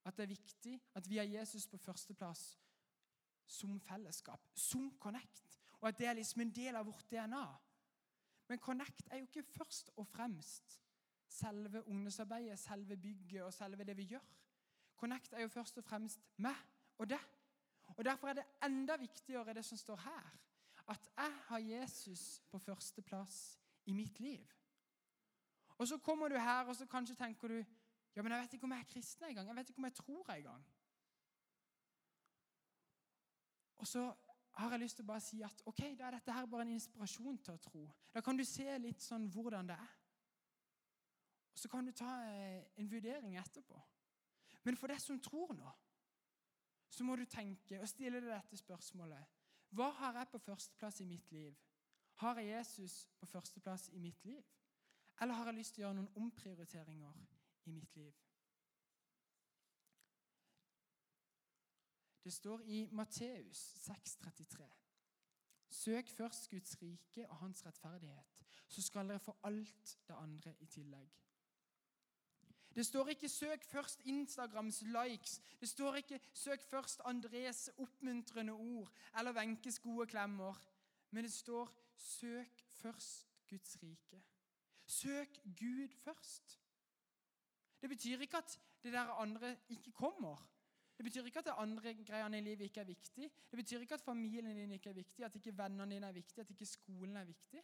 at 0.08 0.18
det 0.18 0.24
er 0.24 0.34
viktig 0.34 0.80
at 0.96 1.10
vi 1.10 1.20
har 1.20 1.28
Jesus 1.28 1.68
på 1.68 1.78
førsteplass 1.78 2.58
som 3.48 3.80
fellesskap, 3.80 4.50
som 4.56 4.92
Connect, 5.00 5.60
og 5.80 5.88
at 5.90 5.98
det 5.98 6.08
er 6.08 6.18
liksom 6.18 6.42
en 6.42 6.52
del 6.56 6.76
av 6.76 6.88
vårt 6.88 7.06
DNA. 7.12 7.46
Men 8.48 8.60
Connect 8.60 9.08
er 9.12 9.22
jo 9.22 9.28
ikke 9.28 9.44
først 9.44 9.92
og 9.96 10.08
fremst 10.08 10.82
selve 11.30 11.84
ungdomsarbeidet, 11.88 12.60
selve 12.60 12.98
bygget 12.98 13.44
og 13.44 13.54
selve 13.54 13.84
det 13.84 13.98
vi 13.98 14.04
gjør. 14.14 14.26
Connect 14.98 15.34
er 15.34 15.42
jo 15.42 15.48
først 15.54 15.78
og 15.78 15.84
fremst 15.84 16.24
meg 16.38 16.56
og 16.98 17.10
det. 17.10 17.20
Og 17.98 18.06
Derfor 18.06 18.28
er 18.28 18.34
det 18.34 18.46
enda 18.64 18.96
viktigere 18.98 19.54
det 19.54 19.66
som 19.66 19.78
står 19.78 19.96
her, 19.96 20.38
at 20.88 21.12
jeg 21.18 21.34
har 21.48 21.58
Jesus 21.58 22.42
på 22.52 22.60
førsteplass 22.60 23.60
i 23.86 23.94
mitt 23.94 24.20
liv. 24.20 24.46
Og 25.78 25.88
Så 25.88 25.98
kommer 25.98 26.28
du 26.28 26.38
her 26.38 26.64
og 26.66 26.76
så 26.76 26.86
kanskje 26.86 27.16
tenker 27.16 27.48
du 27.48 27.64
ja, 28.18 28.24
men 28.24 28.32
jeg 28.34 28.42
vet 28.42 28.54
ikke 28.54 28.66
om 28.66 28.72
jeg 28.74 28.80
er 28.80 28.90
kristen 28.90 29.26
engang. 29.28 29.48
Jeg 29.48 29.56
vet 29.56 29.70
ikke 29.70 29.78
om 29.78 29.86
jeg 29.86 29.94
tror 29.94 30.32
engang. 30.34 30.62
Og 33.78 33.88
så 33.88 34.16
har 34.54 34.72
jeg 34.72 34.80
lyst 34.80 34.98
til 34.98 35.06
å 35.06 35.10
bare 35.12 35.22
si 35.22 35.44
at 35.46 35.62
ok, 35.70 35.84
da 36.00 36.08
er 36.08 36.18
dette 36.18 36.34
her 36.34 36.50
bare 36.50 36.66
en 36.66 36.74
inspirasjon 36.74 37.38
til 37.46 37.54
å 37.54 37.62
tro. 37.62 37.84
Da 38.16 38.26
kan 38.26 38.40
du 38.40 38.42
se 38.46 38.66
litt 38.82 39.06
sånn 39.06 39.30
hvordan 39.30 39.70
det 39.70 39.78
er. 39.78 39.94
Og 41.54 41.62
Så 41.62 41.70
kan 41.70 41.86
du 41.86 41.94
ta 41.94 42.16
eh, 42.26 42.66
en 42.82 42.90
vurdering 42.90 43.38
etterpå. 43.38 43.84
Men 44.66 44.82
for 44.82 44.90
deg 44.90 45.02
som 45.02 45.22
tror 45.22 45.54
nå, 45.54 45.78
så 46.90 47.06
må 47.06 47.22
du 47.22 47.26
tenke 47.30 47.78
og 47.78 47.90
stille 47.90 48.18
deg 48.18 48.34
dette 48.34 48.58
spørsmålet. 48.58 49.38
Hva 49.78 49.92
har 50.02 50.24
jeg 50.24 50.34
på 50.34 50.42
førsteplass 50.42 51.04
i 51.06 51.12
mitt 51.14 51.32
liv? 51.38 51.54
Har 52.26 52.42
jeg 52.42 52.56
Jesus 52.56 53.04
på 53.20 53.30
førsteplass 53.30 53.92
i 53.94 54.02
mitt 54.02 54.26
liv? 54.26 54.42
Eller 55.22 55.38
har 55.38 55.52
jeg 55.52 55.62
lyst 55.62 55.76
til 55.76 55.84
å 55.84 55.86
gjøre 55.86 56.00
noen 56.02 56.24
omprioriteringer 56.26 57.28
i 57.68 57.72
mitt 57.72 57.96
liv. 57.96 58.14
Det 62.24 62.34
står 62.34 62.62
i 62.62 62.90
Matteus 62.92 63.60
6,33.: 63.90 64.64
Søk 65.70 66.10
først 66.10 66.50
Guds 66.50 66.82
rike 66.82 67.30
og 67.30 67.38
hans 67.38 67.66
rettferdighet, 67.66 68.46
så 68.68 68.82
skal 68.82 69.10
dere 69.10 69.20
få 69.20 69.38
alt 69.44 70.00
det 70.08 70.14
andre 70.14 70.56
i 70.60 70.66
tillegg. 70.66 71.10
Det 72.76 72.86
står 72.86 73.08
ikke 73.08 73.30
'søk 73.30 73.64
først 73.64 74.02
Instagrams 74.06 74.82
likes'. 74.82 75.42
Det 75.60 75.70
står 75.70 75.96
ikke 75.96 76.20
'søk 76.34 76.62
først 76.62 77.02
Andres 77.06 77.70
oppmuntrende 77.78 78.54
ord' 78.54 78.92
eller 79.20 79.34
Wenches 79.34 79.80
gode 79.80 80.08
klemmer. 80.08 80.56
Men 81.12 81.24
det 81.24 81.34
står 81.34 81.78
'søk 81.96 82.66
først 82.70 83.28
Guds 83.50 83.78
rike'. 83.84 84.22
Søk 84.86 85.40
Gud 85.60 85.90
først. 85.90 86.60
Det 87.82 87.90
betyr 87.90 88.22
ikke 88.22 88.38
at 88.38 88.60
det 88.84 88.94
der 88.94 89.14
andre 89.22 89.58
ikke 89.70 89.92
kommer. 89.92 90.48
Det 90.98 91.06
betyr 91.06 91.26
ikke 91.26 91.40
at 91.40 91.46
det 91.46 91.54
andre 91.58 91.94
greiene 91.94 92.38
i 92.38 92.42
livet 92.42 92.62
ikke 92.62 92.80
er 92.80 92.90
viktig. 92.90 93.32
Det 93.52 93.58
betyr 93.58 93.80
ikke 93.80 93.94
at 93.94 94.02
familien 94.02 94.56
din 94.56 94.72
ikke 94.72 94.90
er 94.90 94.94
viktig, 94.94 95.26
at 95.26 95.36
ikke 95.36 95.58
vennene 95.58 95.94
dine 95.94 96.08
er 96.08 96.12
viktig, 96.12 96.42
at 96.42 96.50
ikke 96.50 96.66
skolen 96.66 97.18
er 97.18 97.24
viktig. 97.24 97.64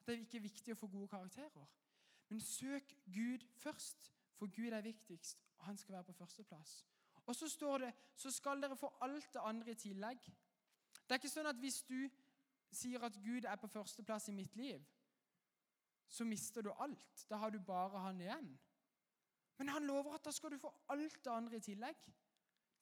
At 0.00 0.06
det 0.06 0.18
ikke 0.18 0.38
er 0.38 0.46
viktig 0.46 0.74
å 0.74 0.78
få 0.78 0.86
gode 0.86 1.08
karakterer. 1.08 1.66
Men 2.28 2.40
søk 2.40 2.94
Gud 3.14 3.46
først, 3.58 4.12
for 4.38 4.46
Gud 4.46 4.72
er 4.72 4.80
viktigst, 4.80 5.42
og 5.58 5.64
han 5.64 5.76
skal 5.76 5.92
være 5.92 6.04
på 6.04 6.12
førsteplass. 6.12 6.84
Og 7.26 7.36
så 7.36 7.48
står 7.48 7.78
det 7.78 7.92
så 8.16 8.30
skal 8.30 8.62
dere 8.62 8.76
få 8.76 8.92
alt 9.00 9.32
det 9.34 9.42
andre 9.42 9.70
i 9.70 9.74
tillegg. 9.74 10.20
Det 11.04 11.10
er 11.10 11.20
ikke 11.20 11.32
sånn 11.32 11.48
at 11.50 11.58
hvis 11.60 11.82
du 11.88 11.98
sier 12.74 13.02
at 13.06 13.16
Gud 13.22 13.46
er 13.48 13.56
på 13.56 13.70
førsteplass 13.70 14.28
i 14.28 14.36
mitt 14.36 14.56
liv, 14.56 14.82
så 16.08 16.24
mister 16.24 16.62
du 16.62 16.70
alt. 16.70 17.26
Da 17.30 17.36
har 17.36 17.50
du 17.50 17.58
bare 17.58 18.02
han 18.06 18.20
igjen. 18.20 18.52
Men 19.58 19.68
han 19.68 19.86
lover 19.86 20.14
at 20.14 20.24
da 20.24 20.32
skal 20.34 20.50
du 20.50 20.58
få 20.58 20.72
alt 20.88 21.24
det 21.24 21.30
andre 21.30 21.56
i 21.56 21.60
tillegg. 21.60 21.96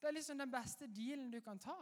Det 0.01 0.07
er 0.07 0.17
liksom 0.17 0.37
den 0.37 0.51
beste 0.51 0.87
dealen 0.87 1.31
du 1.31 1.39
kan 1.39 1.59
ta. 1.59 1.77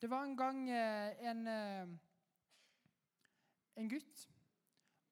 Det 0.00 0.10
var 0.10 0.24
en 0.24 0.36
gang 0.36 0.70
eh, 0.70 1.30
en, 1.30 1.46
eh, 1.46 1.88
en 3.76 3.88
gutt. 3.90 4.28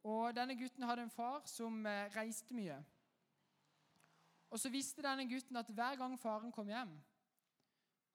Og 0.02 0.36
denne 0.36 0.54
gutten 0.58 0.82
hadde 0.86 1.02
en 1.02 1.10
far 1.10 1.42
som 1.50 1.86
eh, 1.86 2.16
reiste 2.16 2.54
mye. 2.54 2.78
Og 4.50 4.58
så 4.58 4.70
visste 4.70 5.02
denne 5.02 5.26
gutten 5.28 5.56
at 5.56 5.70
hver 5.70 5.96
gang 5.96 6.18
faren 6.18 6.52
kom 6.52 6.68
hjem, 6.70 6.94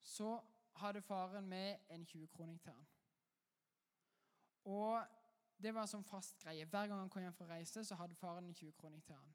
så 0.00 0.40
hadde 0.80 1.02
faren 1.02 1.48
med 1.48 1.76
en 1.88 2.06
20-kroning 2.08 2.60
til 2.60 2.72
han. 2.72 2.86
Og 4.64 5.04
det 5.62 5.74
var 5.74 5.86
en 5.86 5.92
sånn 5.92 6.06
fast 6.06 6.38
greie. 6.42 6.66
Hver 6.66 6.88
gang 6.90 6.98
han 6.98 7.10
kom 7.12 7.22
hjem 7.22 7.36
fra 7.36 7.46
reise, 7.54 7.84
så 7.84 7.98
hadde 7.98 8.18
faren 8.18 8.48
en 8.48 8.56
20-kroning 8.56 9.02
til 9.06 9.16
han. 9.16 9.34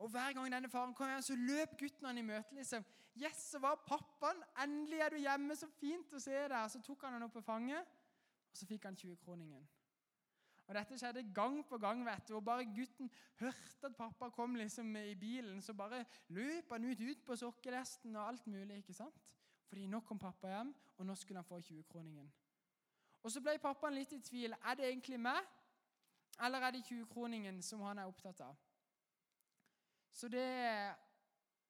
Og 0.00 0.08
Hver 0.08 0.32
gang 0.32 0.52
denne 0.52 0.70
faren 0.72 0.94
kom 0.96 1.10
hjem, 1.10 1.22
så 1.22 1.36
løp 1.36 1.76
gutten 1.78 2.06
han 2.08 2.18
i 2.18 2.24
møte. 2.24 2.54
liksom. 2.54 2.84
'Yes, 3.16 3.50
så 3.50 3.58
var 3.58 3.82
pappaen! 3.86 4.42
Endelig 4.62 4.98
er 4.98 5.08
du 5.10 5.16
hjemme! 5.16 5.56
Så 5.56 5.66
fint 5.66 6.12
å 6.12 6.20
se 6.20 6.48
deg!' 6.48 6.70
Så 6.70 6.80
tok 6.82 7.02
han 7.04 7.12
han 7.12 7.22
opp 7.22 7.32
på 7.32 7.42
fanget, 7.42 7.86
og 8.50 8.56
så 8.56 8.66
fikk 8.66 8.84
han 8.84 8.96
20-kroningen. 8.96 9.68
Og 10.70 10.74
Dette 10.74 10.98
skjedde 10.98 11.32
gang 11.34 11.66
på 11.66 11.78
gang. 11.78 12.04
vet 12.04 12.28
du, 12.28 12.36
og 12.36 12.44
Bare 12.44 12.64
gutten 12.64 13.10
hørte 13.40 13.86
at 13.86 13.96
pappa 13.96 14.30
kom 14.30 14.54
liksom 14.54 14.96
i 14.96 15.14
bilen, 15.14 15.62
så 15.62 15.74
bare 15.74 16.04
løp 16.28 16.70
han 16.72 16.84
ut, 16.84 17.00
ut 17.00 17.24
på 17.26 17.36
sokkelesten 17.36 18.16
og 18.16 18.28
alt 18.28 18.46
mulig. 18.46 18.76
ikke 18.76 18.94
sant? 18.94 19.20
Fordi 19.66 19.86
nå 19.86 20.00
kom 20.00 20.18
pappa 20.18 20.48
hjem, 20.48 20.74
og 20.98 21.06
nå 21.06 21.14
skulle 21.14 21.38
han 21.38 21.44
få 21.44 21.60
20-kroningen. 21.60 22.30
Og 23.22 23.30
Så 23.30 23.40
ble 23.40 23.58
pappaen 23.58 23.94
litt 23.94 24.12
i 24.12 24.20
tvil. 24.20 24.54
Er 24.64 24.74
det 24.74 24.88
egentlig 24.88 25.20
meg, 25.20 25.40
eller 26.40 26.58
er 26.60 26.70
det 26.70 26.84
20-kroningen 26.86 27.62
som 27.62 27.80
han 27.84 27.98
er 27.98 28.08
opptatt 28.08 28.40
av? 28.40 28.56
Så 30.12 30.28
det, 30.28 30.94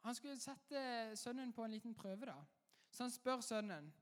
Han 0.01 0.15
skulle 0.15 0.41
sette 0.41 1.17
sønnen 1.17 1.53
på 1.53 1.65
en 1.65 1.71
liten 1.71 1.95
prøve. 1.95 2.27
da. 2.27 2.35
Så 2.91 3.03
han 3.03 3.11
spør 3.11 3.41
sønnen 3.41 3.93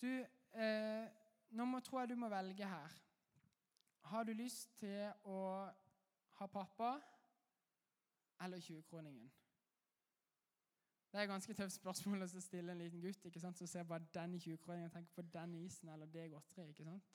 Du, 0.00 0.26
eh, 0.52 1.06
nå 1.50 1.64
må, 1.64 1.80
tror 1.80 2.00
jeg 2.00 2.08
du 2.08 2.14
må 2.14 2.28
velge 2.28 2.66
her. 2.66 2.90
Har 4.00 4.24
du 4.24 4.32
lyst 4.32 4.76
til 4.76 5.12
å 5.24 5.70
ha 6.38 6.46
pappa 6.46 7.00
eller 8.40 8.60
20-kroningen? 8.60 9.30
Det 11.14 11.20
er 11.20 11.28
et 11.28 11.30
ganske 11.30 11.54
tøft 11.54 11.76
spørsmål 11.78 12.24
å 12.24 12.40
stille 12.42 12.72
en 12.74 12.80
liten 12.82 12.98
gutt 12.98 13.28
ikke 13.28 13.38
sant? 13.38 13.54
som 13.54 13.68
ser 13.70 13.84
bare 13.86 14.02
den 14.16 14.32
20-kroningen 14.34 14.88
og 14.88 14.96
tenker 14.96 15.14
på 15.14 15.22
den 15.36 15.52
isen 15.60 15.92
eller 15.92 16.08
det 16.10 16.24
godteriet. 16.32 16.72
ikke 16.72 16.88
sant? 16.88 17.12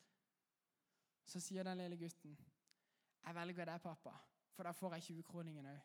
Så 1.28 1.42
sier 1.44 1.68
den 1.68 1.78
lille 1.78 1.98
gutten, 2.00 2.38
'Jeg 3.26 3.36
velger 3.36 3.66
deg, 3.66 3.82
pappa, 3.82 4.14
for 4.56 4.64
da 4.64 4.72
får 4.72 4.94
jeg 4.94 5.04
20-kroningen 5.04 5.66
òg.' 5.66 5.82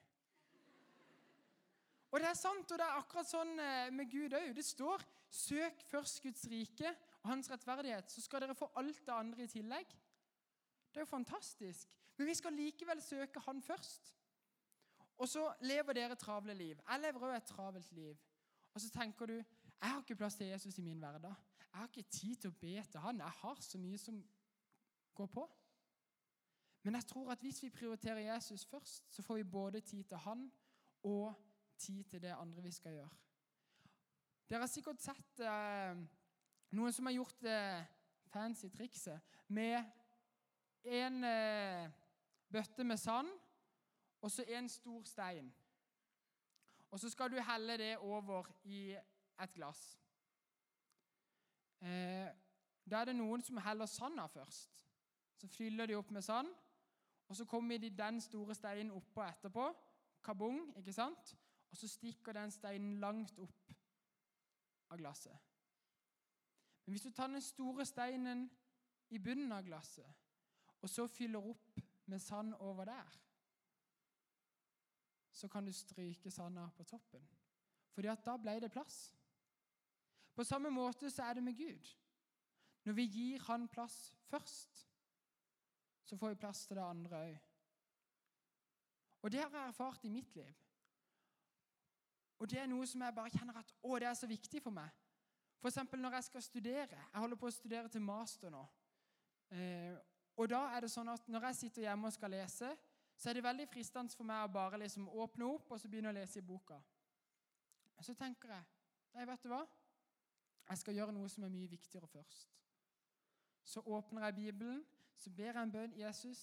Og 2.13 2.21
det 2.21 2.29
er 2.29 2.35
sant, 2.35 2.71
og 2.71 2.79
det 2.79 2.87
er 2.87 3.01
akkurat 3.01 3.27
sånn 3.27 3.59
eh, 3.59 3.91
med 3.91 4.11
Gud 4.11 4.39
òg. 4.39 4.55
Det 4.55 4.65
står 4.65 5.03
'Søk 5.31 5.83
først 5.91 6.23
Guds 6.23 6.47
rike 6.47 6.97
og 7.23 7.31
hans 7.31 7.51
rettferdighet', 7.51 8.11
så 8.11 8.21
skal 8.21 8.41
dere 8.41 8.55
få 8.55 8.71
alt 8.77 9.07
det 9.07 9.15
andre 9.15 9.43
i 9.43 9.47
tillegg. 9.47 9.87
Det 10.93 10.97
er 10.97 11.01
jo 11.01 11.17
fantastisk. 11.17 11.89
Men 12.17 12.27
vi 12.27 12.35
skal 12.35 12.53
likevel 12.53 13.03
søke 13.03 13.41
Han 13.41 13.63
først. 13.63 14.15
Og 15.19 15.29
så 15.29 15.45
lever 15.63 15.93
dere 15.93 16.17
travle 16.19 16.55
liv. 16.55 16.79
Jeg 16.89 17.01
lever 17.01 17.27
òg 17.29 17.37
et 17.37 17.49
travelt 17.49 17.93
liv. 17.93 18.17
Og 18.75 18.81
så 18.81 18.91
tenker 18.91 19.31
du 19.31 19.37
jeg 19.85 19.91
har 19.93 20.01
ikke 20.01 20.17
plass 20.17 20.35
til 20.35 20.47
Jesus 20.47 20.79
i 20.79 20.83
min 20.83 20.99
hverdag. 20.99 21.35
Jeg 21.59 21.79
har 21.79 21.89
ikke 21.91 22.11
tid 22.11 22.37
til 22.41 22.51
å 22.51 22.59
be 22.61 22.83
til 22.91 23.01
han. 23.01 23.19
Jeg 23.21 23.37
har 23.41 23.61
så 23.61 23.79
mye 23.79 23.99
som 23.99 24.21
går 25.15 25.27
på. 25.27 25.45
Men 26.83 26.95
jeg 26.95 27.07
tror 27.11 27.33
at 27.33 27.43
hvis 27.45 27.63
vi 27.63 27.71
prioriterer 27.71 28.33
Jesus 28.35 28.65
først, 28.65 29.15
så 29.15 29.23
får 29.23 29.37
vi 29.37 29.45
både 29.45 29.81
tid 29.81 30.05
til 30.05 30.17
han 30.17 30.53
og 31.03 31.35
tid 31.79 32.05
til 32.05 32.23
det 32.23 32.33
andre 32.33 32.63
vi 32.63 32.71
skal 32.71 32.93
gjøre. 32.93 33.11
Dere 34.49 34.61
har 34.61 34.69
sikkert 34.69 35.01
sett 35.01 35.41
eh, 35.41 36.01
noen 36.77 36.93
som 36.93 37.09
har 37.09 37.17
gjort 37.17 37.41
det 37.45 37.55
eh, 37.55 37.87
fancy 38.33 38.69
trikset 38.69 39.37
med 39.49 39.79
en 40.85 41.25
eh, 41.25 41.89
bøtte 42.53 42.85
med 42.85 43.01
sand 43.01 43.31
og 44.25 44.31
så 44.31 44.45
en 44.49 44.69
stor 44.69 45.03
stein. 45.05 45.55
Og 46.91 47.01
så 47.01 47.11
skal 47.11 47.31
du 47.31 47.41
helle 47.43 47.77
det 47.77 47.97
over 47.99 48.47
i 48.65 48.97
et 49.43 49.53
glass. 49.53 49.99
Eh, 51.81 52.31
da 52.91 53.01
er 53.01 53.11
det 53.11 53.17
noen 53.19 53.43
som 53.45 53.61
heller 53.61 53.87
sanda 53.87 54.25
først. 54.27 54.85
Så 55.37 55.49
fyller 55.49 55.87
de 55.87 55.99
opp 55.99 56.11
med 56.11 56.25
sand, 56.25 56.49
og 57.29 57.37
så 57.37 57.45
kommer 57.45 57.79
de 57.79 57.91
den 57.91 58.21
store 58.21 58.55
steinen 58.55 58.95
oppå 58.97 59.23
etterpå. 59.23 59.67
Kabong, 60.25 60.73
ikke 60.79 60.93
sant? 60.93 61.35
Og 61.71 61.77
så 61.77 61.89
stikker 61.89 62.33
den 62.33 62.51
steinen 62.51 62.97
langt 63.01 63.39
opp 63.39 63.75
av 64.89 64.99
glasset. 64.99 65.37
Men 66.85 66.93
hvis 66.93 67.05
du 67.05 67.11
tar 67.11 67.27
den 67.27 67.45
store 67.45 67.85
steinen 67.85 68.49
i 69.11 69.19
bunnen 69.19 69.53
av 69.53 69.69
glasset, 69.69 70.09
og 70.81 70.89
så 70.89 71.07
fyller 71.07 71.45
opp 71.45 71.85
med 72.07 72.19
sand 72.19 72.55
over 72.55 72.85
der, 72.89 73.21
så 75.35 75.49
kan 75.51 75.67
du 75.67 75.73
stryke 75.73 76.31
sanda 76.31 76.69
på 76.77 76.85
toppen. 76.87 77.27
Fordi 77.95 78.11
at 78.11 78.25
da 78.27 78.37
ble 78.39 78.55
det 78.63 78.71
plass. 78.73 79.15
På 80.35 80.45
samme 80.47 80.71
måte 80.71 81.11
så 81.11 81.27
er 81.27 81.35
det 81.35 81.45
med 81.45 81.59
Gud. 81.59 81.91
Når 82.85 82.93
vi 82.93 83.05
gir 83.05 83.43
Han 83.47 83.69
plass 83.69 84.17
først, 84.29 84.89
så 86.05 86.17
får 86.17 86.29
vi 86.29 86.35
plass 86.35 86.67
til 86.67 86.77
det 86.77 86.85
andre 86.85 87.17
òg. 87.17 87.37
Og 89.23 89.33
det 89.33 89.41
har 89.41 89.51
jeg 89.51 89.69
erfart 89.69 90.05
i 90.05 90.09
mitt 90.09 90.35
liv. 90.37 90.55
Og 92.39 92.51
det 92.51 92.59
er 92.61 92.67
noe 92.69 92.87
som 92.87 93.01
jeg 93.01 93.15
bare 93.15 93.31
kjenner 93.33 93.57
at 93.57 93.71
å, 93.81 93.99
det 93.99 94.09
er 94.09 94.19
så 94.19 94.29
viktig 94.29 94.61
for 94.63 94.75
meg. 94.75 94.91
F.eks. 95.63 95.79
når 95.97 96.19
jeg 96.19 96.25
skal 96.25 96.43
studere. 96.43 96.99
Jeg 97.13 97.21
holder 97.21 97.39
på 97.41 97.49
å 97.49 97.55
studere 97.55 97.89
til 97.89 98.05
master 98.05 98.53
nå. 98.53 98.67
Eh, 99.49 99.95
og 100.37 100.51
da 100.51 100.61
er 100.75 100.85
det 100.85 100.91
sånn 100.91 101.09
at 101.09 101.29
Når 101.29 101.47
jeg 101.49 101.57
sitter 101.57 101.83
hjemme 101.87 102.11
og 102.11 102.13
skal 102.13 102.35
lese, 102.35 102.75
så 103.17 103.31
er 103.31 103.39
det 103.39 103.45
veldig 103.45 103.69
fristende 103.71 104.15
for 104.17 104.27
meg 104.29 104.45
å 104.45 104.53
bare 104.53 104.81
liksom 104.83 105.09
åpne 105.09 105.47
opp 105.47 105.71
og 105.73 105.81
så 105.81 105.89
begynne 105.89 106.11
å 106.11 106.17
lese 106.17 106.41
i 106.41 106.47
boka. 106.47 106.81
Så 108.03 108.15
tenker 108.19 108.51
jeg 108.51 108.65
nei, 109.15 109.25
vet 109.29 109.45
du 109.45 109.49
hva? 109.53 109.63
Jeg 110.69 110.81
skal 110.81 110.97
gjøre 110.99 111.15
noe 111.15 111.29
som 111.31 111.45
er 111.47 111.53
mye 111.53 111.71
viktigere 111.71 112.09
først. 112.11 112.49
Så 113.65 113.81
åpner 113.81 114.27
jeg 114.27 114.35
Bibelen, 114.35 114.83
så 115.17 115.31
ber 115.31 115.53
jeg 115.53 115.63
en 115.63 115.73
bønn. 115.73 115.97
Jesus, 115.97 116.41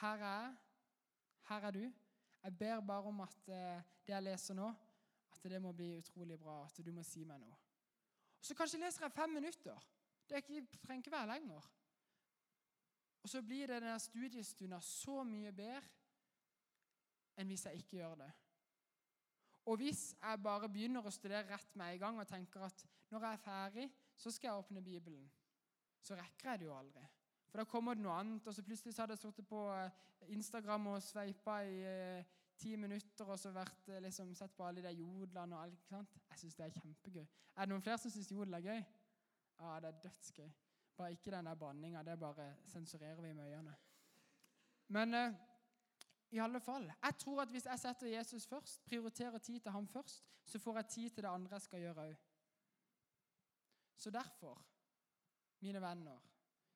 her 0.00 0.20
er 0.20 0.40
jeg. 0.42 0.54
Her 1.48 1.68
er 1.68 1.76
du. 1.76 1.84
Jeg 2.44 2.56
ber 2.58 2.80
bare 2.80 3.08
om 3.08 3.20
at 3.24 3.48
eh, 3.48 3.84
det 4.06 4.12
jeg 4.12 4.24
leser 4.24 4.56
nå, 4.56 4.68
at 5.32 5.46
det 5.48 5.60
må 5.62 5.72
bli 5.72 5.94
utrolig 5.98 6.38
bra. 6.40 6.64
At 6.64 6.80
du 6.84 6.92
må 6.92 7.04
si 7.04 7.24
meg 7.24 7.40
noe. 7.40 7.56
Så 8.40 8.56
kanskje 8.56 8.80
leser 8.80 9.06
jeg 9.06 9.16
fem 9.16 9.32
minutter. 9.32 9.86
Det 10.28 10.42
trenger 10.44 11.00
ikke 11.00 11.12
være 11.12 11.32
lenger. 11.32 11.68
Og 13.24 13.30
så 13.32 13.40
blir 13.42 13.66
det 13.66 13.80
denne 13.80 13.98
studiestunda 14.00 14.80
så 14.84 15.22
mye 15.24 15.52
bedre 15.56 15.80
enn 17.40 17.48
hvis 17.50 17.64
jeg 17.66 17.80
ikke 17.80 17.96
gjør 17.98 18.18
det. 18.20 18.30
Og 19.64 19.80
hvis 19.80 20.10
jeg 20.20 20.42
bare 20.44 20.68
begynner 20.68 21.06
å 21.06 21.12
studere 21.12 21.48
rett 21.48 21.76
med 21.80 21.94
en 21.94 22.02
gang 22.02 22.20
og 22.20 22.28
tenker 22.28 22.66
at 22.66 22.84
når 23.10 23.24
jeg 23.24 23.38
er 23.38 23.44
ferdig, 23.46 23.86
så 24.16 24.30
skal 24.30 24.50
jeg 24.50 24.60
åpne 24.60 24.82
Bibelen, 24.84 25.24
så 26.04 26.18
rekker 26.20 26.50
jeg 26.50 26.60
det 26.60 26.68
jo 26.68 26.76
aldri. 26.76 27.04
For 27.48 27.62
da 27.62 27.64
kommer 27.70 27.96
det 27.96 28.04
noe 28.04 28.18
annet, 28.18 28.46
og 28.46 28.54
så 28.54 28.64
plutselig 28.66 28.92
så 28.94 29.04
hadde 29.04 29.16
jeg 29.16 29.22
sittet 29.22 29.46
på 29.48 29.62
eh, 29.72 30.02
Instagram 30.34 30.90
og 30.92 31.02
sveipa 31.02 31.60
i 31.64 31.80
eh, 31.88 32.32
ti 32.60 32.74
minutter 32.76 33.30
og 33.30 33.38
så 33.40 33.52
vært, 33.54 33.88
eh, 33.88 34.02
liksom, 34.04 34.34
sett 34.36 34.52
på 34.56 34.66
alle 34.66 34.84
de 34.84 34.92
jodlene 34.98 35.56
og 35.56 35.62
alt. 35.62 35.78
ikke 35.78 35.94
sant? 35.94 36.20
Jeg 36.30 36.42
syns 36.42 36.58
det 36.58 36.66
er 36.66 36.76
kjempegøy. 36.80 37.24
Er 37.24 37.64
det 37.64 37.72
noen 37.72 37.86
flere 37.86 38.02
som 38.02 38.12
syns 38.12 38.32
jodel 38.34 38.58
er 38.58 38.68
gøy? 38.68 38.84
Ja, 39.60 39.80
det 39.80 39.90
er 39.90 40.00
dødsgøy. 40.04 40.52
Bare 40.96 41.10
ikke 41.12 41.30
den 41.30 41.46
der 41.46 41.54
banninga. 41.54 42.02
Det 42.02 42.18
bare 42.18 42.56
sensurerer 42.66 43.20
vi 43.20 43.32
med 43.32 43.44
øynene. 43.44 43.76
Men 44.88 45.14
uh, 45.14 45.34
i 46.30 46.38
alle 46.38 46.60
fall, 46.60 46.92
jeg 47.02 47.14
tror 47.18 47.42
at 47.42 47.48
hvis 47.48 47.66
jeg 47.66 47.78
setter 47.78 48.06
Jesus 48.06 48.46
først, 48.46 48.84
prioriterer 48.84 49.38
tid 49.38 49.60
til 49.60 49.70
ham 49.70 49.88
først, 49.88 50.24
så 50.44 50.58
får 50.58 50.76
jeg 50.76 50.86
tid 50.86 51.10
til 51.10 51.22
det 51.22 51.30
andre 51.30 51.52
jeg 51.52 51.62
skal 51.62 51.80
gjøre 51.80 52.06
òg. 52.08 52.16
Så 53.96 54.10
derfor, 54.10 54.66
mine 55.60 55.80
venner, 55.80 56.18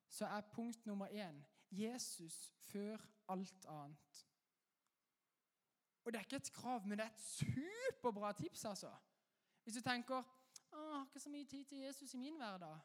så 0.09 0.27
er 0.27 0.41
punkt 0.41 0.87
nummer 0.87 1.07
én 1.07 1.43
Jesus 1.71 2.55
før 2.61 2.97
alt 3.29 3.67
annet. 3.67 4.27
Og 6.05 6.13
det 6.13 6.19
er 6.19 6.25
ikke 6.25 6.37
et 6.37 6.53
krav, 6.53 6.87
men 6.87 6.99
det 6.99 7.05
er 7.05 7.11
et 7.11 7.21
superbra 7.21 8.33
tips, 8.33 8.65
altså. 8.65 8.95
Hvis 9.63 9.75
du 9.75 9.81
tenker 9.81 10.15
å, 10.15 10.23
jeg 10.71 10.95
har 10.95 11.05
ikke 11.05 11.21
så 11.21 11.31
mye 11.31 11.45
tid 11.45 11.65
til 11.65 11.79
Jesus 11.79 12.15
i 12.15 12.21
min 12.23 12.37
hverdag. 12.37 12.79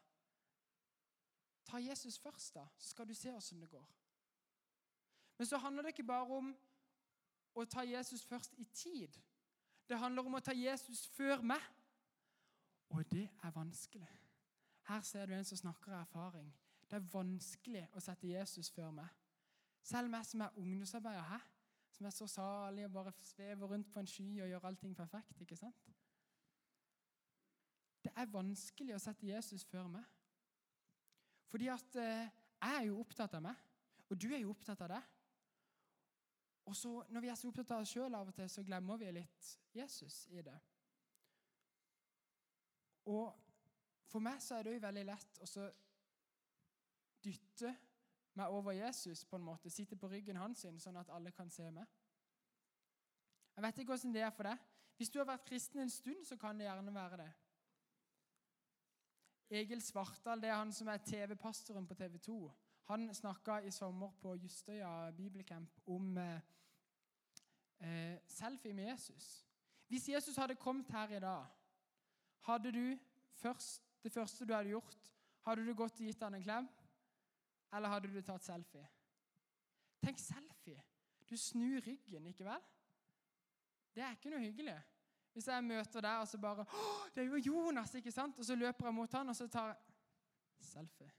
Ta 1.64 1.80
Jesus 1.80 2.18
først, 2.18 2.54
da, 2.54 2.66
så 2.78 2.88
skal 2.88 3.08
du 3.08 3.14
se 3.14 3.32
åssen 3.34 3.60
det 3.60 3.70
går. 3.70 3.86
Men 5.38 5.46
så 5.46 5.58
handler 5.58 5.82
det 5.82 5.94
ikke 5.94 6.06
bare 6.06 6.36
om 6.36 6.52
å 7.54 7.64
ta 7.64 7.82
Jesus 7.86 8.24
først 8.24 8.54
i 8.58 8.64
tid. 8.64 9.16
Det 9.88 9.98
handler 9.98 10.26
om 10.26 10.38
å 10.38 10.42
ta 10.44 10.54
Jesus 10.56 11.06
før 11.16 11.42
meg. 11.42 11.62
Og 12.94 13.10
det 13.10 13.26
er 13.42 13.50
vanskelig. 13.50 14.08
Her 14.88 15.00
ser 15.00 15.26
du 15.26 15.34
en 15.34 15.44
som 15.44 15.58
snakker 15.58 15.92
av 15.92 16.00
erfaring. 16.00 16.52
Det 16.90 16.96
er 16.96 17.12
vanskelig 17.12 17.86
å 17.96 18.00
sette 18.00 18.28
Jesus 18.28 18.70
før 18.70 18.92
meg. 18.94 19.08
Selv 19.82 20.12
meg 20.12 20.26
som 20.26 20.44
er 20.44 20.60
ungdomsarbeider 20.60 21.26
her, 21.28 21.46
som 21.90 22.06
er 22.06 22.14
så 22.14 22.26
salig 22.26 22.84
og 22.86 22.92
bare 22.92 23.12
svever 23.22 23.66
rundt 23.70 23.90
på 23.92 24.00
en 24.00 24.06
sky 24.06 24.28
og 24.42 24.48
gjør 24.48 24.66
allting 24.68 24.96
perfekt. 24.96 25.40
ikke 25.40 25.56
sant? 25.56 25.90
Det 28.04 28.12
er 28.16 28.30
vanskelig 28.32 28.94
å 28.94 29.00
sette 29.00 29.26
Jesus 29.26 29.64
før 29.64 29.88
meg. 29.88 30.04
Fordi 31.50 31.68
at 31.72 31.96
eh, 32.00 32.30
jeg 32.60 32.78
er 32.78 32.86
jo 32.88 33.00
opptatt 33.02 33.34
av 33.36 33.44
meg, 33.44 33.60
og 34.08 34.20
du 34.20 34.28
er 34.32 34.42
jo 34.42 34.52
opptatt 34.54 34.80
av 34.86 34.94
det. 34.94 35.02
Og 36.64 36.76
så 36.76 37.04
Når 37.08 37.20
vi 37.20 37.28
er 37.28 37.34
så 37.36 37.48
opptatt 37.48 37.70
av 37.76 37.84
oss 37.84 37.92
sjøl 37.92 38.14
av 38.14 38.28
og 38.28 38.34
til, 38.34 38.48
så 38.48 38.64
glemmer 38.64 39.00
vi 39.00 39.10
litt 39.12 39.50
Jesus 39.74 40.26
i 40.32 40.42
det. 40.42 40.56
Og 43.12 43.40
For 44.08 44.22
meg 44.22 44.38
så 44.38 44.54
er 44.54 44.62
det 44.62 44.76
jo 44.76 44.80
veldig 44.84 45.02
lett 45.08 45.40
å 45.42 45.64
dytte 47.24 47.72
meg 48.38 48.52
over 48.54 48.72
Jesus, 48.72 49.24
på 49.24 49.36
en 49.36 49.46
måte, 49.46 49.70
sitte 49.70 49.96
på 49.98 50.08
ryggen 50.10 50.38
hans, 50.38 50.62
sånn 50.78 51.00
at 51.00 51.10
alle 51.10 51.32
kan 51.34 51.50
se 51.50 51.66
meg. 51.74 51.88
Jeg 53.56 53.64
vet 53.64 53.78
ikke 53.78 53.94
hvordan 53.94 54.14
det 54.14 54.22
er 54.22 54.30
for 54.34 54.46
deg. 54.46 54.62
Hvis 54.98 55.10
du 55.10 55.18
har 55.18 55.26
vært 55.26 55.46
kristen 55.48 55.82
en 55.82 55.90
stund, 55.90 56.22
så 56.26 56.38
kan 56.38 56.58
det 56.58 56.68
gjerne 56.68 56.94
være 56.94 57.18
det. 57.24 57.28
Egil 59.50 59.82
Svartdal, 59.82 60.40
det 60.40 60.48
er 60.48 60.56
han 60.56 60.72
som 60.72 60.88
er 60.88 61.02
TV-pastoren 61.04 61.86
på 61.86 61.94
TV 61.94 62.18
2. 62.18 62.38
Han 62.84 63.14
snakka 63.14 63.58
i 63.64 63.70
sommer 63.70 64.12
på 64.20 64.34
Justøya 64.34 65.10
bibelcamp 65.16 65.80
om 65.86 66.18
eh, 66.18 66.40
eh, 67.80 68.18
selfie 68.28 68.72
med 68.72 68.90
Jesus. 68.90 69.46
Hvis 69.88 70.08
Jesus 70.08 70.36
hadde 70.36 70.54
kommet 70.54 70.90
her 70.90 71.16
i 71.16 71.20
dag, 71.20 71.46
hadde 72.40 72.72
du 72.72 72.98
først, 73.32 73.82
det 74.02 74.12
første 74.12 74.44
du 74.44 74.54
hadde 74.54 74.68
gjort, 74.68 75.14
hadde 75.40 75.66
du 75.66 75.74
gått 75.74 76.00
og 76.00 76.06
gitt 76.06 76.22
han 76.22 76.34
en 76.34 76.42
klem? 76.42 76.68
Eller 77.74 77.88
hadde 77.88 78.08
du 78.12 78.20
tatt 78.20 78.44
selfie? 78.44 78.86
Tenk 80.02 80.18
selfie. 80.18 80.82
Du 81.30 81.36
snur 81.36 81.80
ryggen, 81.86 82.26
ikke 82.26 82.44
vel? 82.44 82.64
Det 83.94 84.02
er 84.02 84.16
ikke 84.16 84.32
noe 84.32 84.42
hyggelig. 84.44 84.76
Hvis 85.34 85.48
jeg 85.50 85.64
møter 85.66 86.04
deg 86.04 86.22
og 86.22 86.28
så 86.30 86.38
bare 86.38 86.64
det 87.14 87.24
er 87.24 87.26
jo 87.26 87.42
Jonas!' 87.42 87.96
ikke 87.98 88.12
sant? 88.14 88.38
Og 88.38 88.44
så 88.44 88.54
løper 88.54 88.86
jeg 88.86 88.94
mot 88.94 89.12
han, 89.12 89.28
og 89.28 89.36
så 89.36 89.48
tar 89.48 89.72
jeg 89.72 89.76
selfie. 90.64 91.10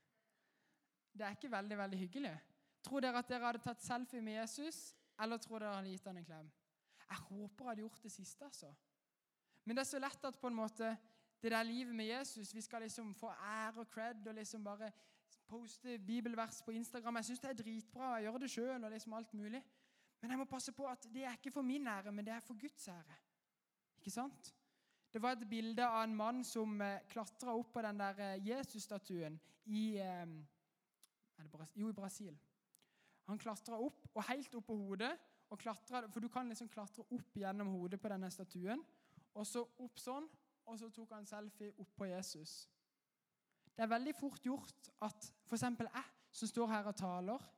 Det 1.11 1.25
er 1.25 1.35
ikke 1.35 1.51
veldig 1.51 1.77
veldig 1.77 1.99
hyggelig. 1.99 2.35
Tror 2.83 2.99
dere 2.99 3.19
at 3.19 3.29
dere 3.29 3.45
hadde 3.45 3.63
tatt 3.63 3.81
selfie 3.81 4.21
med 4.21 4.39
Jesus, 4.39 4.95
eller 5.19 5.37
tror 5.37 5.59
dere 5.59 5.75
hadde 5.75 5.91
gitt 5.91 6.07
han 6.07 6.17
en 6.17 6.25
klem? 6.25 6.51
Jeg 7.09 7.17
håper 7.17 7.63
jeg 7.63 7.69
hadde 7.69 7.81
gjort 7.81 8.03
det 8.03 8.11
siste. 8.11 8.45
altså. 8.45 8.73
Men 9.65 9.75
det 9.75 9.81
er 9.81 9.91
så 9.91 9.99
lett 9.99 10.25
at 10.25 10.39
på 10.39 10.47
en 10.47 10.55
måte, 10.55 10.97
det 11.41 11.51
der 11.51 11.63
livet 11.63 11.95
med 11.95 12.05
Jesus 12.05 12.55
Vi 12.55 12.61
skal 12.61 12.81
liksom 12.81 13.13
få 13.15 13.29
ære 13.29 13.79
og 13.79 13.89
cred 13.91 14.27
og 14.27 14.33
liksom 14.33 14.63
bare 14.63 14.91
poste 15.47 15.99
bibelvers 15.99 16.61
på 16.61 16.71
Instagram. 16.71 17.15
Jeg 17.15 17.25
syns 17.25 17.39
det 17.39 17.49
er 17.49 17.63
dritbra. 17.63 18.15
Jeg 18.15 18.23
gjør 18.23 18.37
det 18.37 18.51
sjøl 18.51 18.83
og 18.83 18.91
liksom 18.91 19.13
alt 19.13 19.33
mulig. 19.33 19.63
Men 20.21 20.31
jeg 20.31 20.37
må 20.37 20.45
passe 20.45 20.71
på 20.71 20.87
at 20.87 21.07
det 21.13 21.23
er 21.23 21.31
ikke 21.31 21.51
for 21.51 21.61
min 21.61 21.87
ære, 21.87 22.11
men 22.11 22.25
det 22.25 22.33
er 22.33 22.39
for 22.39 22.57
Guds 22.61 22.87
ære. 22.87 23.17
Ikke 24.05 24.13
sant? 24.13 24.51
Det 25.09 25.17
var 25.23 25.33
et 25.33 25.47
bilde 25.49 25.81
av 25.81 26.03
en 26.03 26.11
mann 26.13 26.43
som 26.45 26.75
eh, 26.83 27.01
klatra 27.09 27.55
opp 27.57 27.71
på 27.73 27.81
den 27.81 27.97
der 27.97 28.19
eh, 28.21 28.43
Jesus-statuen 28.45 29.39
i, 29.65 29.97
eh, 29.97 30.33
jo, 31.73 31.89
i 31.89 31.95
Brasil. 31.95 32.35
Han 33.25 33.41
klatra 33.41 33.79
opp, 33.81 34.03
og 34.13 34.27
helt 34.27 34.53
opp 34.59 34.67
på 34.67 34.77
hodet. 34.77 35.09
klatret, 35.57 36.11
For 36.13 36.19
du 36.19 36.27
kan 36.29 36.49
liksom 36.49 36.69
klatre 36.69 37.01
opp 37.09 37.33
gjennom 37.33 37.71
hodet 37.73 37.97
på 38.01 38.11
denne 38.11 38.29
statuen. 38.29 38.83
Og 39.33 39.47
så 39.47 39.63
opp 39.81 39.97
sånn, 39.97 40.27
og 40.69 40.77
så 40.79 40.91
tok 40.93 41.15
han 41.15 41.25
selfie 41.25 41.73
opp 41.81 41.95
på 41.97 42.05
Jesus. 42.05 42.67
Det 43.73 43.81
er 43.81 43.89
veldig 43.89 44.13
fort 44.19 44.45
gjort 44.45 44.91
at 45.01 45.31
f.eks. 45.47 45.65
jeg, 45.81 46.05
som 46.29 46.51
står 46.51 46.69
her 46.75 46.91
og 46.91 46.95
taler, 46.95 47.49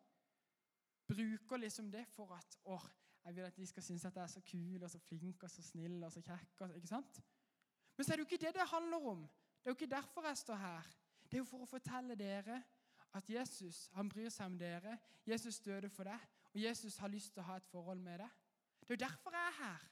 bruker 1.08 1.60
liksom 1.60 1.92
det 1.92 2.06
for 2.08 2.32
at 2.38 2.58
åh, 2.64 2.88
jeg 3.28 3.36
vil 3.36 3.44
at 3.44 3.58
de 3.58 3.66
skal 3.68 3.84
synes 3.84 4.06
at 4.06 4.16
jeg 4.16 4.24
er 4.24 4.32
så 4.32 4.42
kul 4.52 4.84
og 4.84 4.90
så 4.90 5.00
flink 5.04 5.44
og 5.44 5.52
så 5.52 5.62
snill 5.62 6.04
og 6.04 6.12
så 6.12 6.22
kjekk. 6.24 6.62
Og, 6.64 6.76
ikke 6.76 6.88
sant? 6.88 7.20
Men 7.98 8.06
så 8.06 8.14
er 8.14 8.16
det 8.16 8.24
jo 8.24 8.30
ikke 8.30 8.46
det 8.46 8.54
det 8.56 8.68
handler 8.72 9.10
om. 9.12 9.26
Det 9.28 9.66
er 9.68 9.74
jo 9.74 9.76
ikke 9.76 9.96
derfor 9.96 10.28
jeg 10.28 10.38
står 10.38 10.56
her. 10.56 10.88
Det 11.28 11.34
er 11.34 11.44
jo 11.44 11.50
for 11.50 11.66
å 11.66 11.68
fortelle 11.68 12.16
dere 12.16 12.62
at 13.20 13.30
Jesus 13.30 13.90
han 13.98 14.08
bryr 14.10 14.30
seg 14.32 14.48
om 14.48 14.56
dere. 14.60 14.96
Jesus 15.28 15.60
døde 15.60 15.90
for 15.92 16.08
deg, 16.08 16.24
og 16.54 16.62
Jesus 16.62 16.98
har 17.04 17.12
lyst 17.12 17.34
til 17.34 17.44
å 17.44 17.50
ha 17.50 17.58
et 17.60 17.68
forhold 17.68 18.00
med 18.00 18.22
deg. 18.24 18.38
Det 18.80 18.94
er 18.94 18.96
jo 18.96 19.04
derfor 19.04 19.36
jeg 19.36 19.52
er 19.52 19.60
her. 19.60 19.88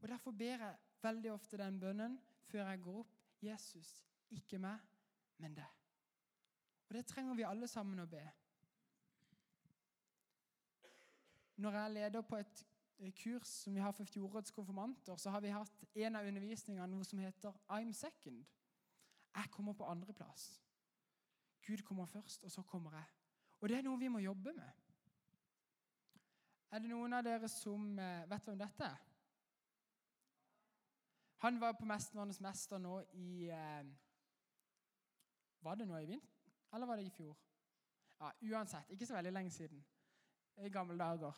Og 0.00 0.08
Derfor 0.08 0.32
ber 0.32 0.62
jeg 0.64 0.76
veldig 1.02 1.32
ofte 1.32 1.58
den 1.58 1.80
bønnen 1.80 2.20
før 2.46 2.70
jeg 2.70 2.82
går 2.86 3.00
opp. 3.02 3.16
Jesus, 3.42 3.90
ikke 4.30 4.60
meg, 4.62 4.78
men 5.42 5.56
deg. 5.56 5.76
Og 6.88 6.94
Det 6.94 7.06
trenger 7.06 7.34
vi 7.34 7.48
alle 7.48 7.66
sammen 7.68 8.02
å 8.02 8.06
be. 8.06 8.22
Når 11.60 11.72
jeg 11.76 11.90
leder 11.92 12.20
på 12.20 12.36
et 12.36 12.64
kurs 13.22 13.48
som 13.48 13.74
vi 13.74 13.80
har 13.80 13.92
for 13.92 14.04
fjorårets 14.04 14.50
konfirmanter, 14.50 15.16
så 15.16 15.30
har 15.30 15.40
vi 15.40 15.52
hatt 15.52 15.84
en 15.94 16.16
av 16.16 16.26
undervisningene 16.26 16.86
noe 16.88 17.04
som 17.04 17.20
heter 17.20 17.52
I'm 17.68 17.92
second. 17.92 18.46
Jeg 19.34 19.50
kommer 19.50 19.76
på 19.76 19.84
andreplass. 19.84 20.62
Gud 21.66 21.82
kommer 21.84 22.06
først, 22.06 22.44
og 22.44 22.50
så 22.50 22.62
kommer 22.62 22.96
jeg. 22.96 23.04
Og 23.60 23.68
det 23.68 23.76
er 23.76 23.84
noe 23.84 24.00
vi 24.00 24.08
må 24.08 24.18
jobbe 24.24 24.54
med. 24.56 24.80
Er 26.70 26.80
det 26.80 26.88
noen 26.88 27.12
av 27.12 27.24
dere 27.26 27.48
som 27.52 27.98
eh, 27.98 28.24
vet 28.30 28.48
hvem 28.48 28.58
dette 28.58 28.88
er? 28.88 29.06
Han 31.44 31.60
var 31.60 31.76
på 31.76 31.84
'Mesternes 31.84 32.40
mester' 32.40 32.78
nå 32.78 33.00
i 33.12 33.50
eh, 33.50 33.84
Var 35.60 35.74
det 35.74 35.88
nå 35.88 35.96
i 35.96 36.06
vinter, 36.06 36.52
eller 36.72 36.86
var 36.86 36.96
det 36.96 37.06
i 37.06 37.10
fjor? 37.10 37.36
Ja, 38.20 38.30
Uansett, 38.42 38.90
ikke 38.90 39.06
så 39.06 39.14
veldig 39.14 39.32
lenge 39.32 39.50
siden. 39.50 39.84
I 40.58 40.68
gamle 40.68 40.98
dager. 40.98 41.32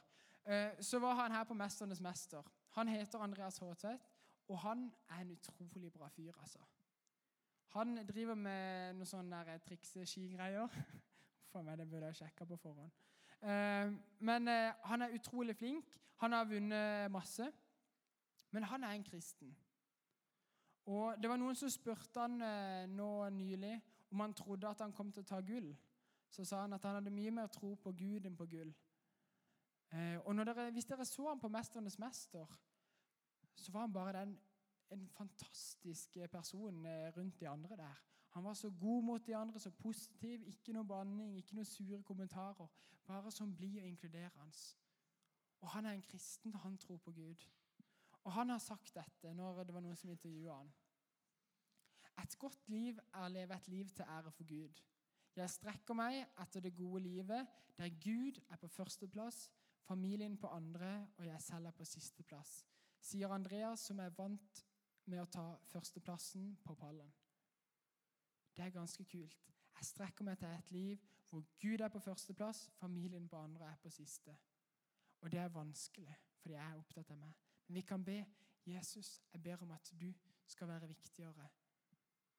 Eh, 0.46 0.70
så 0.80 0.98
var 0.98 1.14
han 1.14 1.32
her 1.32 1.44
på 1.44 1.54
'Mesternes 1.54 2.00
mester'. 2.00 2.42
Han 2.70 2.88
heter 2.88 3.18
Andreas 3.18 3.58
Håtvedt, 3.58 4.10
og 4.48 4.58
han 4.58 4.94
er 5.08 5.14
en 5.14 5.30
utrolig 5.30 5.92
bra 5.92 6.08
fyr, 6.08 6.32
altså. 6.40 6.58
Han 7.66 8.06
driver 8.06 8.34
med 8.34 8.94
noen 8.94 9.06
sånne 9.06 9.58
trikse-skigreier. 9.58 10.68
For 11.52 11.62
meg, 11.62 11.78
det 11.78 11.90
burde 11.90 12.06
jeg 12.06 12.14
sjekke 12.14 12.46
på 12.46 12.56
forhånd. 12.56 12.90
Eh, 13.42 13.92
men 14.18 14.48
eh, 14.48 14.72
han 14.84 15.02
er 15.02 15.14
utrolig 15.14 15.56
flink. 15.56 15.98
Han 16.16 16.32
har 16.32 16.44
vunnet 16.44 17.10
masse. 17.10 17.52
Men 18.50 18.62
han 18.62 18.84
er 18.84 18.88
en 18.88 19.04
kristen. 19.04 19.56
Og 20.86 21.22
Det 21.22 21.30
var 21.30 21.36
noen 21.36 21.54
som 21.54 21.70
spurte 21.70 22.20
han 22.20 22.38
nå 22.90 23.28
nylig 23.28 23.80
om 24.10 24.20
han 24.20 24.34
trodde 24.34 24.68
at 24.68 24.80
han 24.80 24.92
kom 24.92 25.12
til 25.12 25.22
å 25.22 25.26
ta 25.26 25.40
gull. 25.40 25.76
Så 26.30 26.44
sa 26.44 26.60
han 26.60 26.72
at 26.72 26.84
han 26.84 26.94
hadde 26.94 27.10
mye 27.10 27.30
mer 27.30 27.46
tro 27.52 27.74
på 27.74 27.92
Gud 27.96 28.26
enn 28.26 28.36
på 28.36 28.46
gull. 28.46 28.72
Og 29.92 30.36
dere, 30.36 30.70
Hvis 30.70 30.84
dere 30.84 31.04
så 31.04 31.28
ham 31.28 31.40
på 31.40 31.48
'Mesternes 31.48 31.98
mester', 31.98 32.58
så 33.56 33.72
var 33.72 33.80
han 33.80 33.92
bare 33.92 34.20
den 34.20 34.38
en 34.92 35.08
fantastisk 35.08 36.16
person 36.30 36.86
eh, 36.86 37.16
rundt 37.16 37.40
de 37.40 37.48
andre 37.48 37.76
der. 37.76 38.02
Han 38.28 38.44
var 38.44 38.54
så 38.54 38.70
god 38.70 39.02
mot 39.02 39.26
de 39.26 39.36
andre, 39.36 39.60
så 39.60 39.70
positiv. 39.70 40.42
Ikke 40.46 40.72
noe 40.72 40.84
banning, 40.88 41.36
ikke 41.36 41.56
noe 41.56 41.68
sure 41.68 42.02
kommentarer. 42.02 42.68
Bare 43.06 43.30
som 43.30 43.56
blid 43.56 43.80
og 43.80 43.86
inkluderende. 43.86 44.52
Og 45.60 45.68
han 45.68 45.86
er 45.86 45.92
en 45.92 46.02
kristen, 46.02 46.54
han 46.54 46.78
tror 46.78 46.96
på 46.96 47.12
Gud. 47.12 47.48
Og 48.24 48.32
han 48.32 48.48
har 48.48 48.58
sagt 48.58 48.94
dette 48.94 49.34
når 49.34 49.64
det 49.64 49.74
var 49.74 49.84
noen 49.84 49.96
som 49.96 50.10
intervjua 50.10 50.56
han. 50.56 50.72
Et 52.22 52.38
godt 52.38 52.68
liv 52.68 52.98
er 53.12 53.24
å 53.24 53.32
leve 53.32 53.56
et 53.56 53.68
liv 53.68 53.90
til 53.90 54.04
ære 54.08 54.30
for 54.30 54.48
Gud. 54.48 54.82
Jeg 55.36 55.50
strekker 55.50 55.96
meg 55.96 56.26
etter 56.40 56.60
det 56.60 56.74
gode 56.76 57.02
livet, 57.02 57.48
der 57.78 57.88
Gud 57.88 58.40
er 58.50 58.60
på 58.60 58.68
førsteplass, 58.68 59.46
familien 59.86 60.36
på 60.38 60.50
andre 60.52 60.92
og 61.18 61.26
jeg 61.26 61.42
selv 61.42 61.66
er 61.66 61.76
på 61.76 61.84
sisteplass, 61.84 62.62
sier 63.02 63.32
Andreas, 63.34 63.88
som 63.88 63.98
er 64.00 64.14
vant 64.16 64.64
med 65.10 65.22
å 65.22 65.30
ta 65.30 65.46
førsteplassen 65.72 66.52
på 66.64 66.76
pallen. 66.78 67.10
Det 68.54 68.64
er 68.64 68.74
ganske 68.74 69.04
kult. 69.04 69.48
Jeg 69.78 69.88
strekker 69.88 70.24
meg 70.24 70.38
til 70.38 70.52
et 70.52 70.70
liv 70.70 71.08
hvor 71.28 71.44
Gud 71.58 71.80
er 71.80 71.88
på 71.88 72.00
førsteplass, 72.04 72.66
familien 72.76 73.28
på 73.28 73.40
andre 73.40 73.70
er 73.72 73.78
på 73.82 73.90
siste. 73.90 74.34
Og 75.22 75.32
det 75.32 75.40
er 75.40 75.48
vanskelig, 75.48 76.14
fordi 76.38 76.54
jeg 76.54 76.70
er 76.70 76.78
opptatt 76.78 77.10
av 77.10 77.18
meg. 77.18 77.32
Men 77.66 77.78
vi 77.78 77.84
kan 77.88 78.04
be 78.04 78.18
Jesus, 78.66 79.22
jeg 79.32 79.42
ber 79.42 79.62
om 79.62 79.70
at 79.70 79.92
du 80.00 80.12
skal 80.46 80.68
være 80.68 80.88
viktigere 80.88 81.48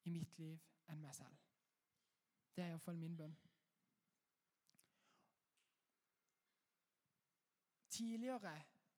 i 0.03 0.11
mitt 0.13 0.37
liv 0.39 0.59
enn 0.91 1.01
meg 1.01 1.15
selv. 1.15 1.35
Det 2.55 2.63
er 2.63 2.73
iallfall 2.73 2.99
min 2.99 3.17
bønn. 3.17 3.35
Tidligere 7.93 8.53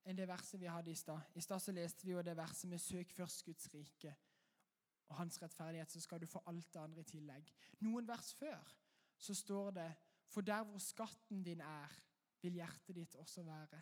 enn 0.05 0.17
det 0.17 0.27
verset 0.29 0.61
vi 0.61 0.69
hadde 0.69 0.93
i 0.93 0.97
stad. 0.97 1.33
I 1.35 1.43
stad 1.43 1.63
så 1.63 1.73
leste 1.75 2.05
vi 2.05 2.13
jo 2.13 2.21
det 2.23 2.37
verset 2.37 2.69
med 2.69 2.79
'søk 2.79 3.11
først 3.11 3.45
Guds 3.45 3.67
rike' 3.73 4.15
og 5.09 5.15
hans 5.15 5.41
rettferdighet, 5.41 5.91
så 5.91 5.99
skal 6.01 6.21
du 6.21 6.25
få 6.25 6.41
alt 6.47 6.73
det 6.73 6.79
andre 6.79 7.01
i 7.01 7.09
tillegg. 7.09 7.51
Noen 7.79 8.07
vers 8.07 8.33
før 8.33 8.75
så 9.17 9.33
står 9.33 9.71
det 9.71 9.95
'For 10.27 10.41
der 10.41 10.63
hvor 10.63 10.79
skatten 10.79 11.43
din 11.43 11.61
er, 11.61 11.91
vil 12.41 12.53
hjertet 12.53 12.95
ditt 12.95 13.15
også 13.15 13.43
være'. 13.43 13.81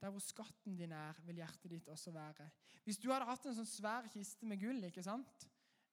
Der 0.00 0.10
hvor 0.10 0.18
skatten 0.18 0.76
din 0.76 0.92
er, 0.92 1.12
vil 1.22 1.34
hjertet 1.34 1.70
ditt 1.70 1.88
også 1.88 2.10
være. 2.10 2.50
Hvis 2.84 2.98
du 2.98 3.12
hadde 3.12 3.26
hatt 3.26 3.46
en 3.46 3.54
sånn 3.54 3.66
svær 3.66 4.08
kiste 4.10 4.46
med 4.46 4.58
gull 4.60 4.84
ikke 4.84 5.02
sant? 5.02 5.48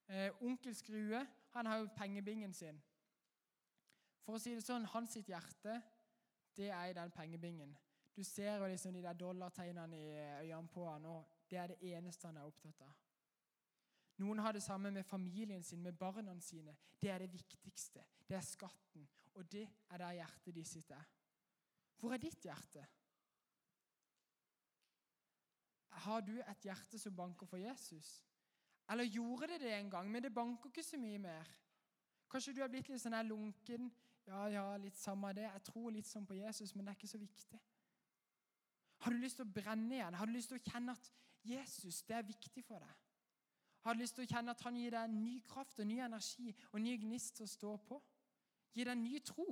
Eh, 0.09 0.31
onkel 0.41 0.75
Skrue 0.75 1.27
han 1.53 1.65
har 1.65 1.77
jo 1.77 1.91
pengebingen 1.95 2.53
sin. 2.53 2.81
For 4.29 4.37
å 4.37 4.41
si 4.43 4.51
det 4.53 4.61
sånn, 4.61 4.83
hans 4.93 5.15
sitt 5.15 5.29
hjerte 5.31 5.79
det 6.53 6.67
er 6.69 6.91
i 6.91 6.93
den 6.93 7.09
pengebingen. 7.09 7.71
Du 8.13 8.21
ser 8.21 8.59
jo 8.59 8.67
liksom 8.69 8.93
de 8.93 9.01
der 9.01 9.15
dollartegnene 9.17 9.97
i 9.97 10.09
øynene 10.43 10.69
på 10.69 10.83
han, 10.85 11.05
og 11.09 11.31
det 11.49 11.57
er 11.57 11.71
det 11.71 11.93
eneste 11.95 12.27
han 12.27 12.37
er 12.37 12.45
opptatt 12.45 12.83
av. 12.85 12.91
Noen 14.21 14.41
har 14.45 14.53
det 14.53 14.61
samme 14.61 14.91
med 14.93 15.07
familien 15.07 15.63
sin, 15.65 15.81
med 15.81 15.97
barna 15.97 16.35
sine. 16.45 16.75
Det 17.01 17.09
er 17.09 17.23
det 17.23 17.31
viktigste. 17.33 18.03
Det 18.27 18.37
er 18.37 18.45
skatten. 18.45 19.07
Og 19.33 19.47
det 19.49 19.63
er 19.65 20.03
der 20.03 20.19
hjertet 20.19 20.55
de 20.59 20.65
sitter. 20.67 21.07
Hvor 21.97 22.13
er 22.13 22.21
ditt 22.21 22.45
hjerte? 22.45 22.83
Har 26.03 26.21
du 26.21 26.35
et 26.37 26.67
hjerte 26.69 26.99
som 27.01 27.15
banker 27.17 27.49
for 27.49 27.57
Jesus? 27.57 28.11
Eller 28.91 29.09
gjorde 29.09 29.55
det 29.55 29.63
det 29.63 29.73
en 29.73 29.89
gang, 29.89 30.11
men 30.11 30.21
det 30.21 30.33
banker 30.33 30.69
ikke 30.69 30.85
så 30.85 31.01
mye 31.01 31.17
mer? 31.17 31.49
Kanskje 32.29 32.53
du 32.53 32.61
er 32.61 32.69
blitt 32.69 32.93
litt 32.93 33.01
sånn 33.01 33.17
lunken. 33.25 33.89
Ja, 34.27 34.47
ja, 34.51 34.65
litt 34.77 34.97
samme 34.97 35.31
det. 35.33 35.47
Jeg 35.47 35.63
tror 35.69 35.91
litt 35.93 36.07
sånn 36.07 36.27
på 36.27 36.37
Jesus, 36.37 36.75
men 36.75 36.85
det 36.85 36.93
er 36.93 36.99
ikke 36.99 37.11
så 37.11 37.21
viktig. 37.21 37.59
Har 38.99 39.15
du 39.15 39.21
lyst 39.21 39.39
til 39.39 39.47
å 39.47 39.53
brenne 39.53 39.95
igjen? 39.95 40.17
Har 40.19 40.27
du 40.27 40.35
lyst 40.35 40.51
til 40.51 40.59
å 40.59 40.65
kjenne 40.71 40.93
at 40.97 41.11
Jesus 41.47 42.01
det 42.07 42.17
er 42.17 42.27
viktig 42.27 42.63
for 42.67 42.83
deg? 42.83 42.95
Har 43.85 43.95
du 43.95 44.01
lyst 44.03 44.17
til 44.17 44.25
å 44.25 44.29
kjenne 44.29 44.51
at 44.51 44.63
han 44.67 44.75
gir 44.75 44.91
deg 44.91 45.11
ny 45.13 45.37
kraft 45.47 45.79
og 45.79 45.87
ny 45.87 46.01
energi 46.03 46.51
og 46.73 46.81
ny 46.83 46.97
gnist 46.99 47.37
til 47.39 47.47
å 47.47 47.53
stå 47.53 47.75
på? 47.87 47.99
Gir 48.75 48.91
deg 48.91 48.99
ny 48.99 49.21
tro? 49.23 49.47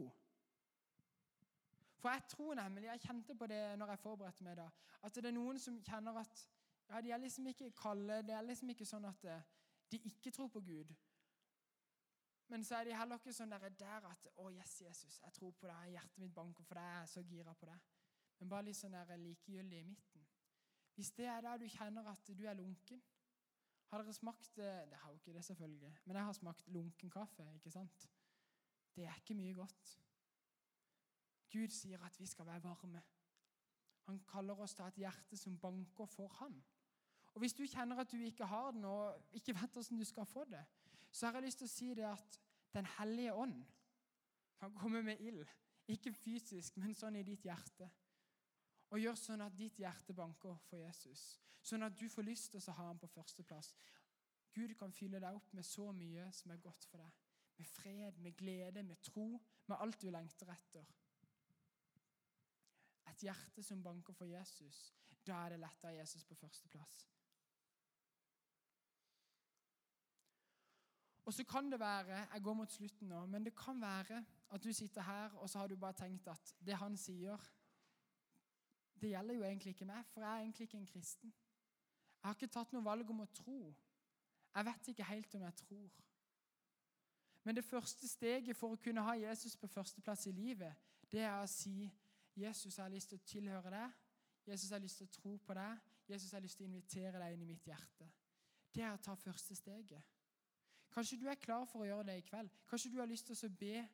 For 1.97 2.13
jeg 2.13 2.27
tror 2.30 2.60
nemlig, 2.60 2.86
jeg 2.91 3.06
kjente 3.08 3.36
på 3.36 3.47
det 3.49 3.62
når 3.80 3.95
jeg 3.95 4.03
forberedte 4.03 4.45
meg, 4.45 4.60
da, 4.60 4.67
at 5.01 5.15
det 5.15 5.32
er 5.32 5.34
noen 5.36 5.58
som 5.60 5.80
kjenner 5.82 6.19
at 6.21 6.43
ja, 6.89 7.01
de 7.01 7.12
er 7.12 7.23
liksom 7.23 7.47
ikke 7.47 7.71
kalde. 7.75 8.21
Det 8.27 8.36
er 8.36 8.45
liksom 8.45 8.69
ikke 8.71 8.86
sånn 8.88 9.08
at 9.10 9.25
eh, 9.27 9.47
de 9.91 9.99
ikke 10.12 10.32
tror 10.32 10.51
på 10.51 10.62
Gud. 10.63 10.93
Men 12.47 12.63
så 12.63 12.75
er 12.75 12.88
de 12.88 12.95
heller 12.95 13.19
ikke 13.19 13.33
sånn 13.36 13.51
der, 13.51 13.69
der 13.69 14.07
at 14.07 14.27
'Å, 14.38 14.49
yes, 14.55 14.81
Jesus, 14.81 15.19
jeg 15.23 15.33
tror 15.33 15.51
på 15.51 15.67
deg. 15.67 15.91
Hjertet 15.91 16.17
mitt 16.17 16.33
banker 16.33 16.63
for 16.63 16.79
deg. 16.79 16.83
Jeg 16.83 17.01
er 17.01 17.05
så 17.05 17.23
gira 17.23 17.53
på 17.53 17.65
deg.' 17.65 17.79
Men 18.39 18.49
bare 18.49 18.67
litt 18.69 18.77
sånn 18.77 18.95
der 18.95 19.17
likegyldig 19.17 19.79
i 19.79 19.83
midten. 19.83 20.27
Hvis 20.95 21.12
det 21.12 21.25
er 21.25 21.41
der 21.41 21.57
du 21.57 21.67
kjenner 21.69 22.07
at 22.10 22.27
du 22.27 22.45
er 22.45 22.57
lunken 22.57 23.01
Har 23.88 24.01
dere 24.01 24.13
smakt 24.13 24.57
eh, 24.57 24.86
Det 24.89 24.97
har 24.97 25.12
jo 25.12 25.15
ikke 25.15 25.33
det, 25.33 25.45
selvfølgelig. 25.45 25.97
Men 26.05 26.15
jeg 26.15 26.25
har 26.25 26.33
smakt 26.33 26.67
lunken 26.67 27.10
kaffe. 27.10 27.53
ikke 27.55 27.71
sant? 27.71 28.07
Det 28.95 29.05
er 29.05 29.15
ikke 29.15 29.33
mye 29.33 29.53
godt. 29.53 29.99
Gud 31.51 31.71
sier 31.71 32.03
at 32.03 32.19
vi 32.19 32.25
skal 32.25 32.45
være 32.45 32.63
varme. 32.63 33.03
Han 34.07 34.19
kaller 34.27 34.60
oss 34.60 34.73
til 34.73 34.86
et 34.86 34.99
hjerte 35.03 35.38
som 35.38 35.60
banker 35.60 36.05
for 36.05 36.27
ham. 36.27 36.63
Og 37.33 37.39
Hvis 37.39 37.53
du 37.53 37.63
kjenner 37.67 37.99
at 37.99 38.12
du 38.12 38.17
ikke 38.17 38.45
har 38.45 38.71
den, 38.71 38.86
og 38.86 39.21
ikke 39.31 39.53
vet 39.53 39.71
hvordan 39.71 39.99
du 39.99 40.03
skal 40.03 40.25
få 40.25 40.43
det, 40.45 40.65
så 41.17 41.25
har 41.25 41.39
jeg 41.39 41.47
lyst 41.47 41.63
til 41.63 41.65
å 41.65 41.73
si 41.73 41.93
det 41.97 42.06
at 42.06 42.39
Den 42.75 42.86
hellige 42.97 43.34
ånd 43.34 43.62
kan 44.60 44.73
komme 44.75 44.99
med 45.01 45.21
ild. 45.23 45.47
Ikke 45.89 46.12
fysisk, 46.13 46.75
men 46.77 46.93
sånn 46.93 47.15
i 47.17 47.23
ditt 47.25 47.45
hjerte. 47.47 47.88
Og 48.91 49.01
gjør 49.01 49.15
sånn 49.17 49.41
at 49.41 49.56
ditt 49.58 49.80
hjerte 49.82 50.13
banker 50.13 50.60
for 50.67 50.77
Jesus. 50.77 51.23
Sånn 51.63 51.88
at 51.88 51.95
du 51.97 52.06
får 52.12 52.27
lyst 52.27 52.51
til 52.51 52.62
å 52.62 52.75
ha 52.77 52.89
ham 52.91 52.99
på 53.01 53.10
førsteplass. 53.10 53.71
Gud 54.53 54.75
kan 54.77 54.93
fylle 54.93 55.21
deg 55.23 55.39
opp 55.39 55.49
med 55.58 55.65
så 55.65 55.88
mye 55.95 56.27
som 56.36 56.53
er 56.53 56.62
godt 56.62 56.86
for 56.91 57.01
deg. 57.01 57.17
Med 57.58 57.71
fred, 57.71 58.21
med 58.21 58.38
glede, 58.38 58.84
med 58.84 59.01
tro, 59.01 59.30
med 59.65 59.77
alt 59.80 60.01
du 60.01 60.12
lengter 60.13 60.51
etter. 60.53 60.93
Et 63.10 63.25
hjerte 63.25 63.63
som 63.63 63.82
banker 63.82 64.13
for 64.13 64.30
Jesus. 64.30 64.91
Da 65.25 65.45
er 65.45 65.56
det 65.56 65.63
lett 65.63 65.84
å 65.84 65.89
ha 65.89 65.97
Jesus 65.97 66.27
på 66.27 66.38
førsteplass. 66.38 67.08
Og 71.27 71.33
så 71.33 71.43
kan 71.43 71.71
det 71.71 71.79
være 71.79 72.17
Jeg 72.33 72.41
går 72.43 72.53
mot 72.53 72.71
slutten 72.71 73.09
nå, 73.11 73.25
men 73.25 73.45
det 73.45 73.55
kan 73.55 73.81
være 73.81 74.23
at 74.55 74.63
du 74.63 74.73
sitter 74.73 75.01
her 75.01 75.33
og 75.35 75.49
så 75.49 75.59
har 75.59 75.67
du 75.67 75.75
bare 75.75 75.93
tenkt 75.93 76.27
at 76.27 76.55
det 76.65 76.77
han 76.79 76.97
sier, 76.97 77.37
det 79.01 79.09
gjelder 79.09 79.35
jo 79.35 79.43
egentlig 79.43 79.73
ikke 79.75 79.85
meg, 79.85 80.05
for 80.05 80.21
jeg 80.21 80.31
er 80.31 80.39
egentlig 80.39 80.63
ikke 80.63 80.77
en 80.77 80.85
kristen. 80.85 81.33
Jeg 82.23 82.29
har 82.29 82.33
ikke 82.33 82.53
tatt 82.53 82.71
noe 82.73 82.85
valg 82.85 83.09
om 83.11 83.19
å 83.21 83.27
tro. 83.33 83.75
Jeg 84.55 84.65
vet 84.65 84.87
ikke 84.87 85.03
helt 85.03 85.35
om 85.35 85.43
jeg 85.45 85.55
tror. 85.55 85.99
Men 87.43 87.55
det 87.55 87.65
første 87.65 88.07
steget 88.07 88.57
for 88.57 88.73
å 88.73 88.79
kunne 88.81 89.03
ha 89.03 89.13
Jesus 89.19 89.55
på 89.55 89.67
førsteplass 89.67 90.25
i 90.27 90.35
livet, 90.35 90.73
det 91.11 91.21
er 91.27 91.37
å 91.37 91.47
si 91.47 91.91
Jesus, 92.35 92.77
jeg 92.77 92.83
har 92.83 92.93
lyst 92.93 93.11
til 93.11 93.19
å 93.19 93.27
tilhøre 93.27 93.71
deg. 93.71 93.93
Jesus, 94.47 94.69
jeg 94.69 94.75
har 94.75 94.83
lyst 94.83 94.97
til 95.01 95.07
å 95.07 95.15
tro 95.19 95.37
på 95.37 95.55
deg. 95.59 95.85
Jesus, 96.07 96.31
jeg 96.31 96.37
har 96.37 96.43
lyst 96.43 96.57
til 96.57 96.65
å 96.65 96.71
invitere 96.71 97.19
deg 97.19 97.35
inn 97.35 97.45
i 97.45 97.51
mitt 97.51 97.67
hjerte. 97.67 98.07
Det 98.73 98.83
er 98.83 98.95
å 98.95 99.01
ta 99.03 99.15
første 99.15 99.55
steget. 99.55 100.16
Kanskje 100.91 101.19
du 101.19 101.28
er 101.28 101.36
klar 101.36 101.65
for 101.65 101.84
å 101.84 101.88
gjøre 101.88 102.04
det 102.10 102.17
i 102.17 102.26
kveld. 102.26 102.50
Kanskje 102.69 102.91
du 102.91 103.00
har 103.00 103.10
lyst 103.10 103.28
til 103.28 103.50
å 103.50 103.54
be 103.60 103.88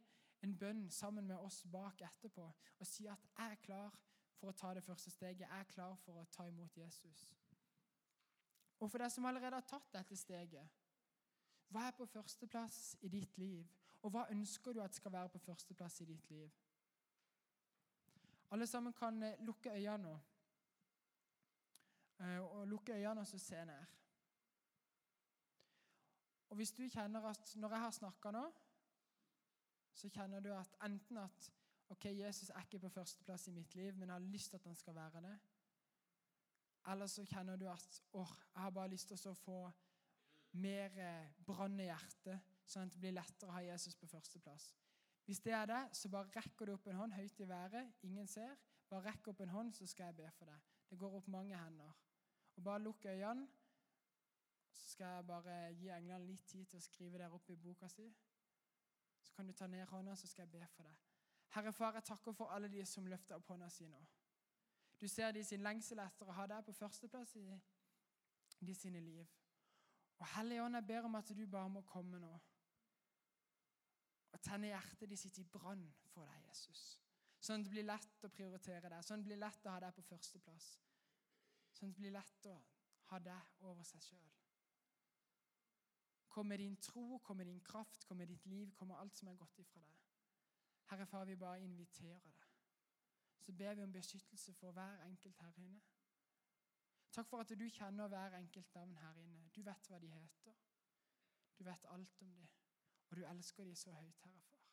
en 0.43 0.57
bønn 0.57 0.89
sammen 0.91 1.27
med 1.27 1.37
oss 1.37 1.63
bak 1.71 2.01
etterpå 2.01 2.45
og 2.79 2.87
si 2.87 3.07
at 3.07 3.19
'jeg 3.37 3.51
er 3.51 3.55
klar 3.55 3.93
for 4.35 4.47
å 4.47 4.55
ta 4.55 4.73
det 4.73 4.83
første 4.83 5.11
steget'. 5.11 5.39
'Jeg 5.39 5.59
er 5.59 5.63
klar 5.63 5.95
for 5.95 6.21
å 6.21 6.25
ta 6.31 6.43
imot 6.47 6.77
Jesus'. 6.77 7.29
Og 8.79 8.91
for 8.91 8.97
deg 8.97 9.11
som 9.11 9.25
allerede 9.25 9.55
har 9.55 9.61
tatt 9.61 9.93
dette 9.93 10.15
steget, 10.15 10.69
hva 11.69 11.87
er 11.87 11.91
på 11.91 12.05
førsteplass 12.05 12.97
i 13.01 13.07
ditt 13.07 13.37
liv? 13.37 13.67
Og 14.01 14.11
hva 14.11 14.27
ønsker 14.29 14.73
du 14.73 14.81
at 14.83 14.95
skal 14.95 15.11
være 15.11 15.29
på 15.29 15.39
førsteplass 15.39 16.01
i 16.01 16.05
ditt 16.05 16.29
liv? 16.29 16.51
Alle 18.51 18.67
sammen 18.67 18.93
kan 18.93 19.23
eh, 19.23 19.39
lukke 19.39 19.71
øynene 19.71 20.03
nå. 20.03 20.19
Eh, 22.19 22.39
og 22.39 22.67
lukke 22.67 22.93
øynene 22.93 23.21
og 23.21 23.27
se 23.27 23.65
ned. 23.65 23.85
Og 26.53 26.57
hvis 26.57 26.71
du 26.77 26.83
kjenner 26.85 27.23
at 27.25 27.55
når 27.57 27.71
jeg 27.73 27.81
har 27.81 27.93
snakka 27.95 28.31
nå, 28.35 28.41
så 29.97 30.09
kjenner 30.13 30.43
du 30.45 30.51
at 30.53 30.75
enten 30.85 31.17
at 31.17 31.47
ok, 31.89 32.05
Jesus 32.13 32.51
er 32.53 32.61
ikke 32.61 32.83
på 32.83 32.91
førsteplass 32.93 33.47
i 33.49 33.53
mitt 33.55 33.73
liv, 33.75 33.95
men 33.97 34.11
jeg 34.11 34.13
har 34.13 34.27
lyst 34.27 34.51
til 34.53 34.59
at 34.59 34.67
han 34.69 34.77
skal 34.77 34.95
være 34.95 35.23
det. 35.25 35.31
Eller 36.93 37.09
så 37.09 37.25
kjenner 37.25 37.57
du 37.57 37.65
at 37.71 37.97
åh, 38.13 38.35
jeg 38.53 38.61
har 38.61 38.75
bare 38.75 38.91
lyst 38.93 39.09
til 39.09 39.31
å 39.31 39.33
få 39.33 39.57
mer 40.61 41.01
brann 41.47 41.79
i 41.81 41.89
hjertet, 41.89 42.53
sånn 42.69 42.85
at 42.85 42.93
det 42.93 43.01
blir 43.01 43.17
lettere 43.17 43.49
å 43.49 43.57
ha 43.57 43.65
Jesus 43.71 43.97
på 43.97 44.11
førsteplass. 44.13 44.69
Hvis 45.25 45.41
det 45.41 45.57
er 45.57 45.65
det, 45.73 45.81
så 45.97 46.13
bare 46.13 46.37
rekker 46.37 46.69
du 46.69 46.75
opp 46.75 46.85
en 46.85 47.01
hånd 47.01 47.17
høyt 47.17 47.41
i 47.41 47.49
været. 47.49 47.97
Ingen 48.05 48.29
ser. 48.29 48.53
Bare 48.93 49.07
rekk 49.09 49.33
opp 49.33 49.41
en 49.41 49.57
hånd, 49.57 49.73
så 49.73 49.89
skal 49.89 50.11
jeg 50.11 50.21
be 50.21 50.29
for 50.37 50.53
deg. 50.53 50.71
Det 50.85 51.01
går 51.01 51.17
opp 51.17 51.33
mange 51.33 51.57
hender. 51.57 51.97
Og 52.53 52.63
Bare 52.69 52.85
lukk 52.85 53.09
øynene 53.09 53.49
så 54.75 54.89
skal 54.89 55.15
jeg 55.15 55.25
bare 55.27 55.57
gi 55.77 55.89
englene 55.93 56.25
litt 56.27 56.45
tid 56.49 56.65
til 56.69 56.79
å 56.79 56.85
skrive 56.85 57.21
der 57.21 57.33
opp 57.33 57.49
i 57.49 57.55
boka 57.55 57.89
si. 57.91 58.07
Så 59.23 59.33
kan 59.35 59.47
du 59.47 59.53
ta 59.53 59.67
ned 59.67 59.85
hånda, 59.87 60.15
så 60.15 60.27
skal 60.27 60.45
jeg 60.45 60.51
be 60.51 60.67
for 60.75 60.87
deg. 60.87 61.03
Herre 61.53 61.73
Far, 61.73 61.93
jeg 61.93 62.03
takker 62.03 62.33
for 62.33 62.51
alle 62.51 62.67
de 62.67 62.85
som 62.85 63.07
løfter 63.07 63.37
opp 63.37 63.47
hånda 63.53 63.69
si 63.69 63.87
nå. 63.87 64.01
Du 64.99 65.07
ser 65.07 65.31
de 65.31 65.43
sin 65.43 65.63
lengsel 65.63 65.99
etter 65.99 66.29
å 66.29 66.35
ha 66.37 66.47
deg 66.49 66.65
på 66.65 66.73
førsteplass 66.77 67.35
i 67.37 67.45
de 68.63 68.75
sine 68.75 69.01
liv. 69.03 69.29
Og 70.19 70.27
Hellige 70.35 70.63
Ånd, 70.63 70.75
jeg 70.75 70.87
ber 70.87 71.07
om 71.09 71.15
at 71.19 71.31
du 71.35 71.45
bare 71.47 71.69
må 71.69 71.81
komme 71.87 72.19
nå 72.21 72.33
og 74.33 74.41
tenne 74.41 74.71
hjertet 74.71 75.09
de 75.09 75.17
sitter 75.17 75.43
i 75.43 75.49
brann 75.53 75.83
for 76.09 76.25
deg, 76.25 76.45
Jesus. 76.49 76.83
Sånn 77.43 77.61
at 77.61 77.67
det 77.67 77.73
blir 77.75 77.85
lett 77.85 78.25
å 78.25 78.31
prioritere 78.33 78.89
deg, 78.89 79.03
sånn 79.05 79.19
at 79.19 79.25
det 79.25 79.29
blir 79.29 79.41
lett 79.43 79.67
å 79.67 79.73
ha 79.75 79.81
deg 79.83 79.93
på 79.97 80.05
førsteplass. 80.07 80.69
Sånn 81.75 81.91
at 81.91 81.97
det 81.97 82.01
blir 82.01 82.15
lett 82.15 82.47
å 82.49 82.55
ha 83.11 83.19
deg 83.21 83.67
over 83.69 83.85
seg 83.85 84.01
sjøl. 84.07 84.31
Kom 86.33 86.45
med 86.45 86.57
din 86.57 86.77
tro, 86.77 87.17
kom 87.17 87.37
med 87.37 87.45
din 87.45 87.61
kraft, 87.61 88.05
kom 88.05 88.17
med 88.17 88.27
ditt 88.27 88.45
liv, 88.45 88.71
kom 88.73 88.87
med 88.87 88.97
alt 88.97 89.17
som 89.17 89.27
er 89.27 89.35
godt 89.37 89.59
ifra 89.61 89.81
deg. 89.85 89.99
Herre 90.89 91.05
Far, 91.05 91.25
vi 91.25 91.35
bare 91.35 91.61
inviterer 91.61 92.19
deg. 92.19 92.47
Så 93.39 93.53
ber 93.53 93.73
vi 93.73 93.83
om 93.83 93.93
beskyttelse 93.93 94.53
for 94.53 94.71
hver 94.71 95.03
enkelt 95.05 95.37
her 95.39 95.53
inne. 95.57 95.81
Takk 97.11 97.29
for 97.29 97.45
at 97.45 97.53
du 97.59 97.69
kjenner 97.69 98.07
hver 98.07 98.33
enkelt 98.39 98.73
navn 98.75 98.97
her 98.97 99.21
inne. 99.21 99.45
Du 99.55 99.61
vet 99.61 99.89
hva 99.89 99.99
de 99.99 100.09
heter. 100.09 100.57
Du 101.59 101.63
vet 101.63 101.85
alt 101.85 102.21
om 102.21 102.33
dem. 102.33 102.49
Og 103.09 103.17
du 103.17 103.25
elsker 103.25 103.63
dem 103.63 103.75
så 103.75 103.91
høyt, 103.91 104.19
Herre 104.25 104.41
Far. 104.41 104.65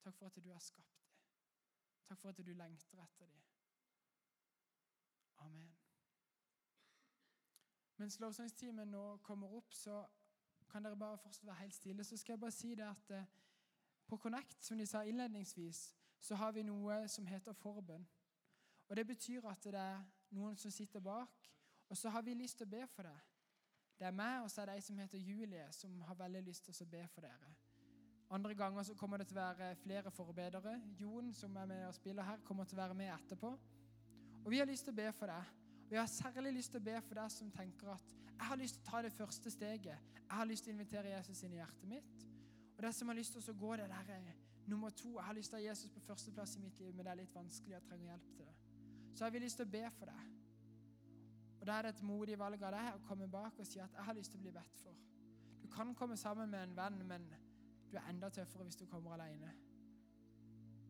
Takk 0.00 0.16
for 0.16 0.26
at 0.26 0.44
du 0.44 0.52
har 0.52 0.64
skapt 0.64 1.02
dem. 1.04 1.18
Takk 2.08 2.20
for 2.20 2.28
at 2.28 2.46
du 2.46 2.52
lengter 2.54 3.02
etter 3.04 3.26
dem. 3.26 3.44
Amen. 5.44 5.76
Mens 7.96 8.20
lovsangstimen 8.20 8.88
nå 8.88 9.16
kommer 9.16 9.52
opp, 9.52 9.74
så 9.74 10.06
kan 10.68 10.84
dere 10.84 10.96
bare 10.96 11.18
fortsatt 11.18 11.46
være 11.46 11.62
helt 11.64 11.74
stille. 11.74 12.04
Så 12.04 12.16
skal 12.16 12.32
jeg 12.32 12.40
bare 12.40 12.54
si 12.54 12.74
det 12.74 12.86
at 12.86 13.10
eh, 13.10 13.28
på 14.06 14.16
Connect, 14.16 14.64
som 14.64 14.78
de 14.78 14.86
sa 14.86 15.02
innledningsvis, 15.02 15.94
så 16.20 16.34
har 16.34 16.52
vi 16.52 16.62
noe 16.62 17.08
som 17.08 17.26
heter 17.26 17.52
forbønn. 17.52 18.06
Og 18.88 18.96
Det 18.96 19.06
betyr 19.06 19.48
at 19.50 19.64
det 19.64 19.80
er 19.80 20.02
noen 20.30 20.56
som 20.56 20.70
sitter 20.70 21.00
bak, 21.00 21.50
og 21.88 21.96
så 21.96 22.10
har 22.10 22.22
vi 22.22 22.34
lyst 22.34 22.58
til 22.58 22.66
å 22.66 22.70
be 22.70 22.86
for 22.86 23.02
det. 23.02 23.18
Det 23.98 24.06
er 24.06 24.14
meg, 24.14 24.42
og 24.42 24.50
så 24.50 24.62
er 24.62 24.66
det 24.66 24.74
ei 24.76 24.84
som 24.84 24.98
heter 24.98 25.18
Julie, 25.18 25.66
som 25.72 26.00
har 26.00 26.18
veldig 26.18 26.42
lyst 26.44 26.66
til 26.68 26.84
å 26.84 26.90
be 26.90 27.06
for 27.08 27.24
dere. 27.24 27.54
Andre 28.30 28.54
ganger 28.54 28.82
så 28.82 28.94
kommer 28.94 29.22
det 29.22 29.28
til 29.30 29.38
å 29.38 29.44
være 29.44 29.74
flere 29.78 30.10
forbedere. 30.10 30.80
Jon, 30.98 31.32
som 31.34 31.56
er 31.56 31.66
med 31.70 31.86
og 31.86 31.94
spiller 31.94 32.26
her, 32.26 32.42
kommer 32.44 32.64
til 32.64 32.76
å 32.78 32.82
være 32.82 32.98
med 32.98 33.12
etterpå. 33.14 33.52
Og 34.44 34.50
vi 34.50 34.58
har 34.58 34.66
lyst 34.66 34.84
til 34.84 34.94
å 34.94 34.98
be 34.98 35.12
for 35.14 35.30
deg. 35.30 35.52
Jeg 35.90 36.00
har 36.00 36.10
særlig 36.10 36.52
lyst 36.56 36.74
til 36.74 36.82
å 36.82 36.86
be 36.88 36.96
for 37.06 37.18
deg 37.20 37.30
som 37.30 37.50
tenker 37.54 37.92
at 37.94 38.14
jeg 38.38 38.46
har 38.46 38.56
lyst 38.56 38.74
til 38.74 38.82
å 38.82 38.90
ta 38.90 39.02
det 39.02 39.12
første 39.12 39.50
steget. 39.50 39.98
Jeg 40.16 40.36
har 40.38 40.44
lyst 40.44 40.64
til 40.64 40.72
å 40.72 40.76
invitere 40.76 41.14
Jesus 41.16 41.42
inn 41.42 41.54
i 41.54 41.60
hjertet 41.60 41.88
mitt. 41.88 42.26
Og 42.76 42.82
det 42.84 42.92
som 42.94 43.08
har 43.08 43.16
lyst 43.16 43.32
til 43.32 43.50
å 43.50 43.58
gå 43.60 43.76
det 43.76 43.88
der 43.88 44.12
er 44.16 44.34
Nummer 44.66 44.90
to, 44.90 45.12
jeg 45.14 45.24
har 45.24 45.34
lyst 45.34 45.52
til 45.52 45.56
å 45.56 45.60
ha 45.60 45.68
Jesus 45.68 45.90
på 45.94 46.00
førsteplass 46.02 46.56
i 46.56 46.60
mitt 46.60 46.78
liv, 46.82 46.94
men 46.94 47.06
det 47.06 47.10
er 47.12 47.18
litt 47.20 47.34
vanskelig 47.34 47.74
Jeg 47.76 47.84
trenger 47.86 48.08
hjelp 48.10 48.32
til 48.34 48.48
det. 48.48 48.54
Så 49.14 49.24
har 49.24 49.30
vi 49.30 49.38
lyst 49.38 49.60
til 49.60 49.66
å 49.66 49.70
be 49.70 49.82
for 49.94 50.10
deg. 50.10 50.32
Og 51.60 51.66
Da 51.66 51.76
er 51.76 51.82
det 51.82 51.92
et 51.94 52.02
modig 52.02 52.38
valg 52.38 52.62
av 52.62 52.74
deg 52.74 52.88
å 52.94 53.04
komme 53.06 53.28
bak 53.30 53.58
og 53.58 53.66
si 53.66 53.78
at 53.78 53.94
'jeg 53.94 54.04
har 54.04 54.14
lyst 54.14 54.30
til 54.30 54.40
å 54.40 54.42
bli 54.42 54.50
bedt 54.50 54.80
for'. 54.82 54.96
Du 55.62 55.68
kan 55.68 55.94
komme 55.94 56.16
sammen 56.16 56.50
med 56.50 56.62
en 56.62 56.76
venn, 56.76 57.06
men 57.06 57.28
du 57.90 57.96
er 57.96 58.08
enda 58.08 58.28
tøffere 58.28 58.64
hvis 58.64 58.76
du 58.76 58.86
kommer 58.86 59.12
alene. 59.12 59.52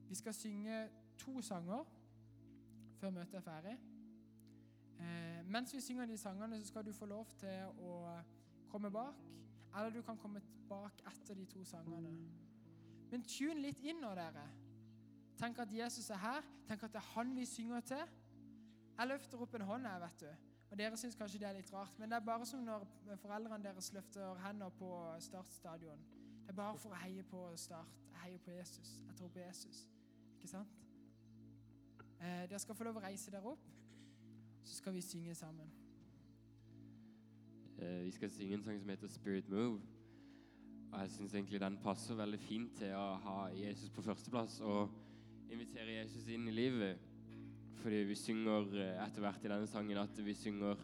Vi 0.08 0.14
skal 0.14 0.34
synge 0.34 0.88
to 1.18 1.42
sanger 1.42 1.84
før 2.96 3.10
møtet 3.10 3.34
er 3.34 3.40
ferdig. 3.40 3.78
Eh, 5.00 5.42
mens 5.46 5.74
vi 5.74 5.80
synger 5.80 6.06
de 6.06 6.18
sangene, 6.18 6.60
så 6.60 6.66
skal 6.66 6.86
du 6.86 6.92
få 6.92 7.06
lov 7.06 7.30
til 7.40 7.82
å 7.82 8.18
komme 8.68 8.90
bak, 8.90 9.22
eller 9.76 9.90
du 9.90 10.02
kan 10.02 10.18
komme 10.18 10.42
bak 10.68 11.02
etter 11.06 11.34
de 11.34 11.46
to 11.46 11.64
sangene. 11.64 12.12
Men 13.10 13.22
tune 13.22 13.60
litt 13.62 13.82
inn 13.84 14.00
nå, 14.02 14.14
dere. 14.18 14.46
Tenk 15.38 15.58
at 15.62 15.72
Jesus 15.72 16.10
er 16.10 16.20
her. 16.20 16.46
Tenk 16.68 16.82
at 16.82 16.92
det 16.92 17.02
er 17.02 17.12
han 17.14 17.34
vi 17.36 17.44
synger 17.44 17.80
til. 17.80 18.04
Jeg 18.96 19.08
løfter 19.08 19.42
opp 19.44 19.54
en 19.54 19.66
hånd 19.68 19.86
her, 19.86 20.00
vet 20.00 20.20
du. 20.24 20.52
Og 20.70 20.78
Dere 20.78 20.96
syns 20.98 21.14
kanskje 21.14 21.38
det 21.38 21.48
er 21.48 21.58
litt 21.60 21.72
rart, 21.72 21.98
men 21.98 22.10
det 22.10 22.16
er 22.16 22.24
bare 22.26 22.46
som 22.48 22.64
når 22.64 22.86
foreldrene 23.22 23.62
deres 23.62 23.92
løfter 23.94 24.40
hender 24.42 24.72
på 24.74 24.88
startstadion. 25.22 26.00
Det 26.42 26.50
er 26.50 26.58
bare 26.58 26.78
for 26.78 26.94
å 26.94 26.98
heie 27.04 27.22
på 27.26 27.42
Start. 27.58 27.94
Jeg 28.10 28.22
heier 28.22 28.42
på 28.42 28.50
Jesus. 28.54 28.90
Jeg 29.06 29.16
tror 29.18 29.30
på 29.34 29.38
Jesus. 29.38 29.84
Ikke 30.36 30.50
sant? 30.50 30.74
Eh, 32.20 32.46
dere 32.48 32.58
skal 32.58 32.74
få 32.78 32.86
lov 32.88 32.98
å 32.98 33.04
reise 33.04 33.30
dere 33.30 33.52
opp, 33.52 33.64
så 34.66 34.74
skal 34.74 34.94
vi 34.94 35.00
synge 35.00 35.34
sammen. 35.34 35.70
Eh, 37.78 38.04
vi 38.04 38.10
skal 38.10 38.30
synge 38.30 38.54
en 38.54 38.62
sang 38.64 38.80
som 38.80 38.88
heter 38.88 39.08
'Spirit 39.08 39.48
Move'. 39.48 39.80
Og 40.92 41.00
jeg 41.00 41.10
syns 41.10 41.34
egentlig 41.34 41.60
den 41.60 41.78
passer 41.82 42.14
veldig 42.14 42.38
fint 42.40 42.76
til 42.76 42.94
å 42.94 43.14
ha 43.14 43.46
Jesus 43.54 43.90
på 43.90 44.02
førsteplass 44.02 44.60
og 44.60 44.90
invitere 45.50 46.02
Jesus 46.02 46.28
inn 46.28 46.48
i 46.48 46.54
livet. 46.54 46.98
Fordi 47.74 47.96
vi 47.96 48.14
synger 48.14 48.74
eh, 48.74 49.04
etter 49.06 49.20
hvert 49.20 49.44
i 49.44 49.48
denne 49.48 49.66
sangen 49.66 49.98
at 49.98 50.24
vi 50.24 50.34
synger 50.34 50.82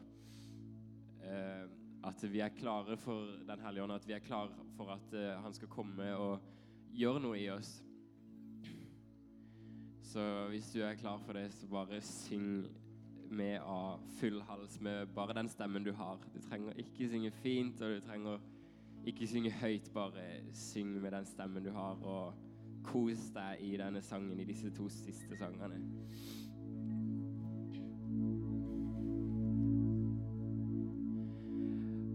eh, 1.22 1.66
at 2.04 2.32
vi 2.32 2.40
er 2.40 2.48
klare 2.48 2.96
for 2.96 3.38
Den 3.46 3.60
hellige 3.60 3.82
ånd, 3.82 3.92
at 3.92 4.06
vi 4.06 4.12
er 4.12 4.18
klare 4.18 4.50
for 4.76 4.90
at 4.90 5.42
han 5.42 5.54
skal 5.54 5.68
komme 5.68 6.16
og 6.16 6.40
gjøre 6.92 7.20
noe 7.20 7.38
i 7.38 7.48
oss. 7.50 7.82
Så 10.02 10.48
hvis 10.48 10.72
du 10.72 10.82
er 10.82 10.94
klar 10.94 11.18
for 11.18 11.32
det, 11.32 11.52
så 11.52 11.66
bare 11.66 12.00
syng 12.00 12.66
med 13.32 13.60
av 13.60 14.00
full 14.20 14.40
hals 14.48 14.80
med 14.80 15.08
bare 15.16 15.34
den 15.34 15.48
stemmen 15.48 15.84
du 15.84 15.92
har. 15.92 16.18
Du 16.34 16.40
trenger 16.40 16.72
ikke 16.78 17.08
synge 17.08 17.30
fint, 17.42 17.80
og 17.80 17.96
du 17.96 18.00
trenger 18.06 18.38
ikke 19.06 19.26
synge 19.26 19.50
høyt. 19.50 19.90
Bare 19.94 20.24
syng 20.54 21.00
med 21.02 21.10
den 21.12 21.26
stemmen 21.26 21.64
du 21.64 21.70
har, 21.72 21.96
og 22.02 22.34
kos 22.84 23.30
deg 23.34 23.60
i 23.62 23.76
denne 23.78 24.02
sangen, 24.02 24.40
i 24.40 24.44
disse 24.44 24.70
to 24.76 24.88
siste 24.90 25.36
sangene. 25.38 25.78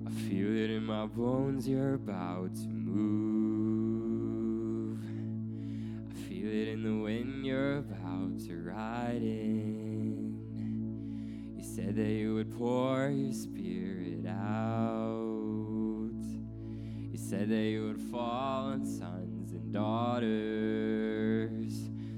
I 0.07 0.09
feel 0.09 0.55
it 0.57 0.69
in 0.69 0.83
my 0.85 1.05
bones, 1.05 1.67
you're 1.67 1.95
about 1.95 2.55
to 2.55 2.69
move. 2.69 3.77
I 6.09 6.13
feel 6.27 6.47
it 6.47 6.67
in 6.67 6.83
the 6.83 6.95
wind, 7.03 7.45
you're 7.45 7.77
about 7.79 8.39
to 8.47 8.55
ride 8.55 9.23
in. 9.23 9.66
said 11.77 11.95
that 11.95 12.09
you 12.09 12.33
would 12.33 12.57
pour 12.57 13.07
your 13.11 13.31
spirit 13.31 14.25
out. 14.25 16.09
You 17.11 17.17
said 17.17 17.49
that 17.49 17.55
you 17.55 17.83
would 17.83 18.01
fall 18.09 18.71
on 18.71 18.83
sons 18.83 19.51
and 19.51 19.71
daughters. 19.71 21.11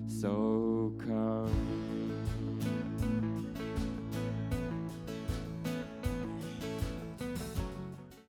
So 0.08 0.94
come. 0.98 1.69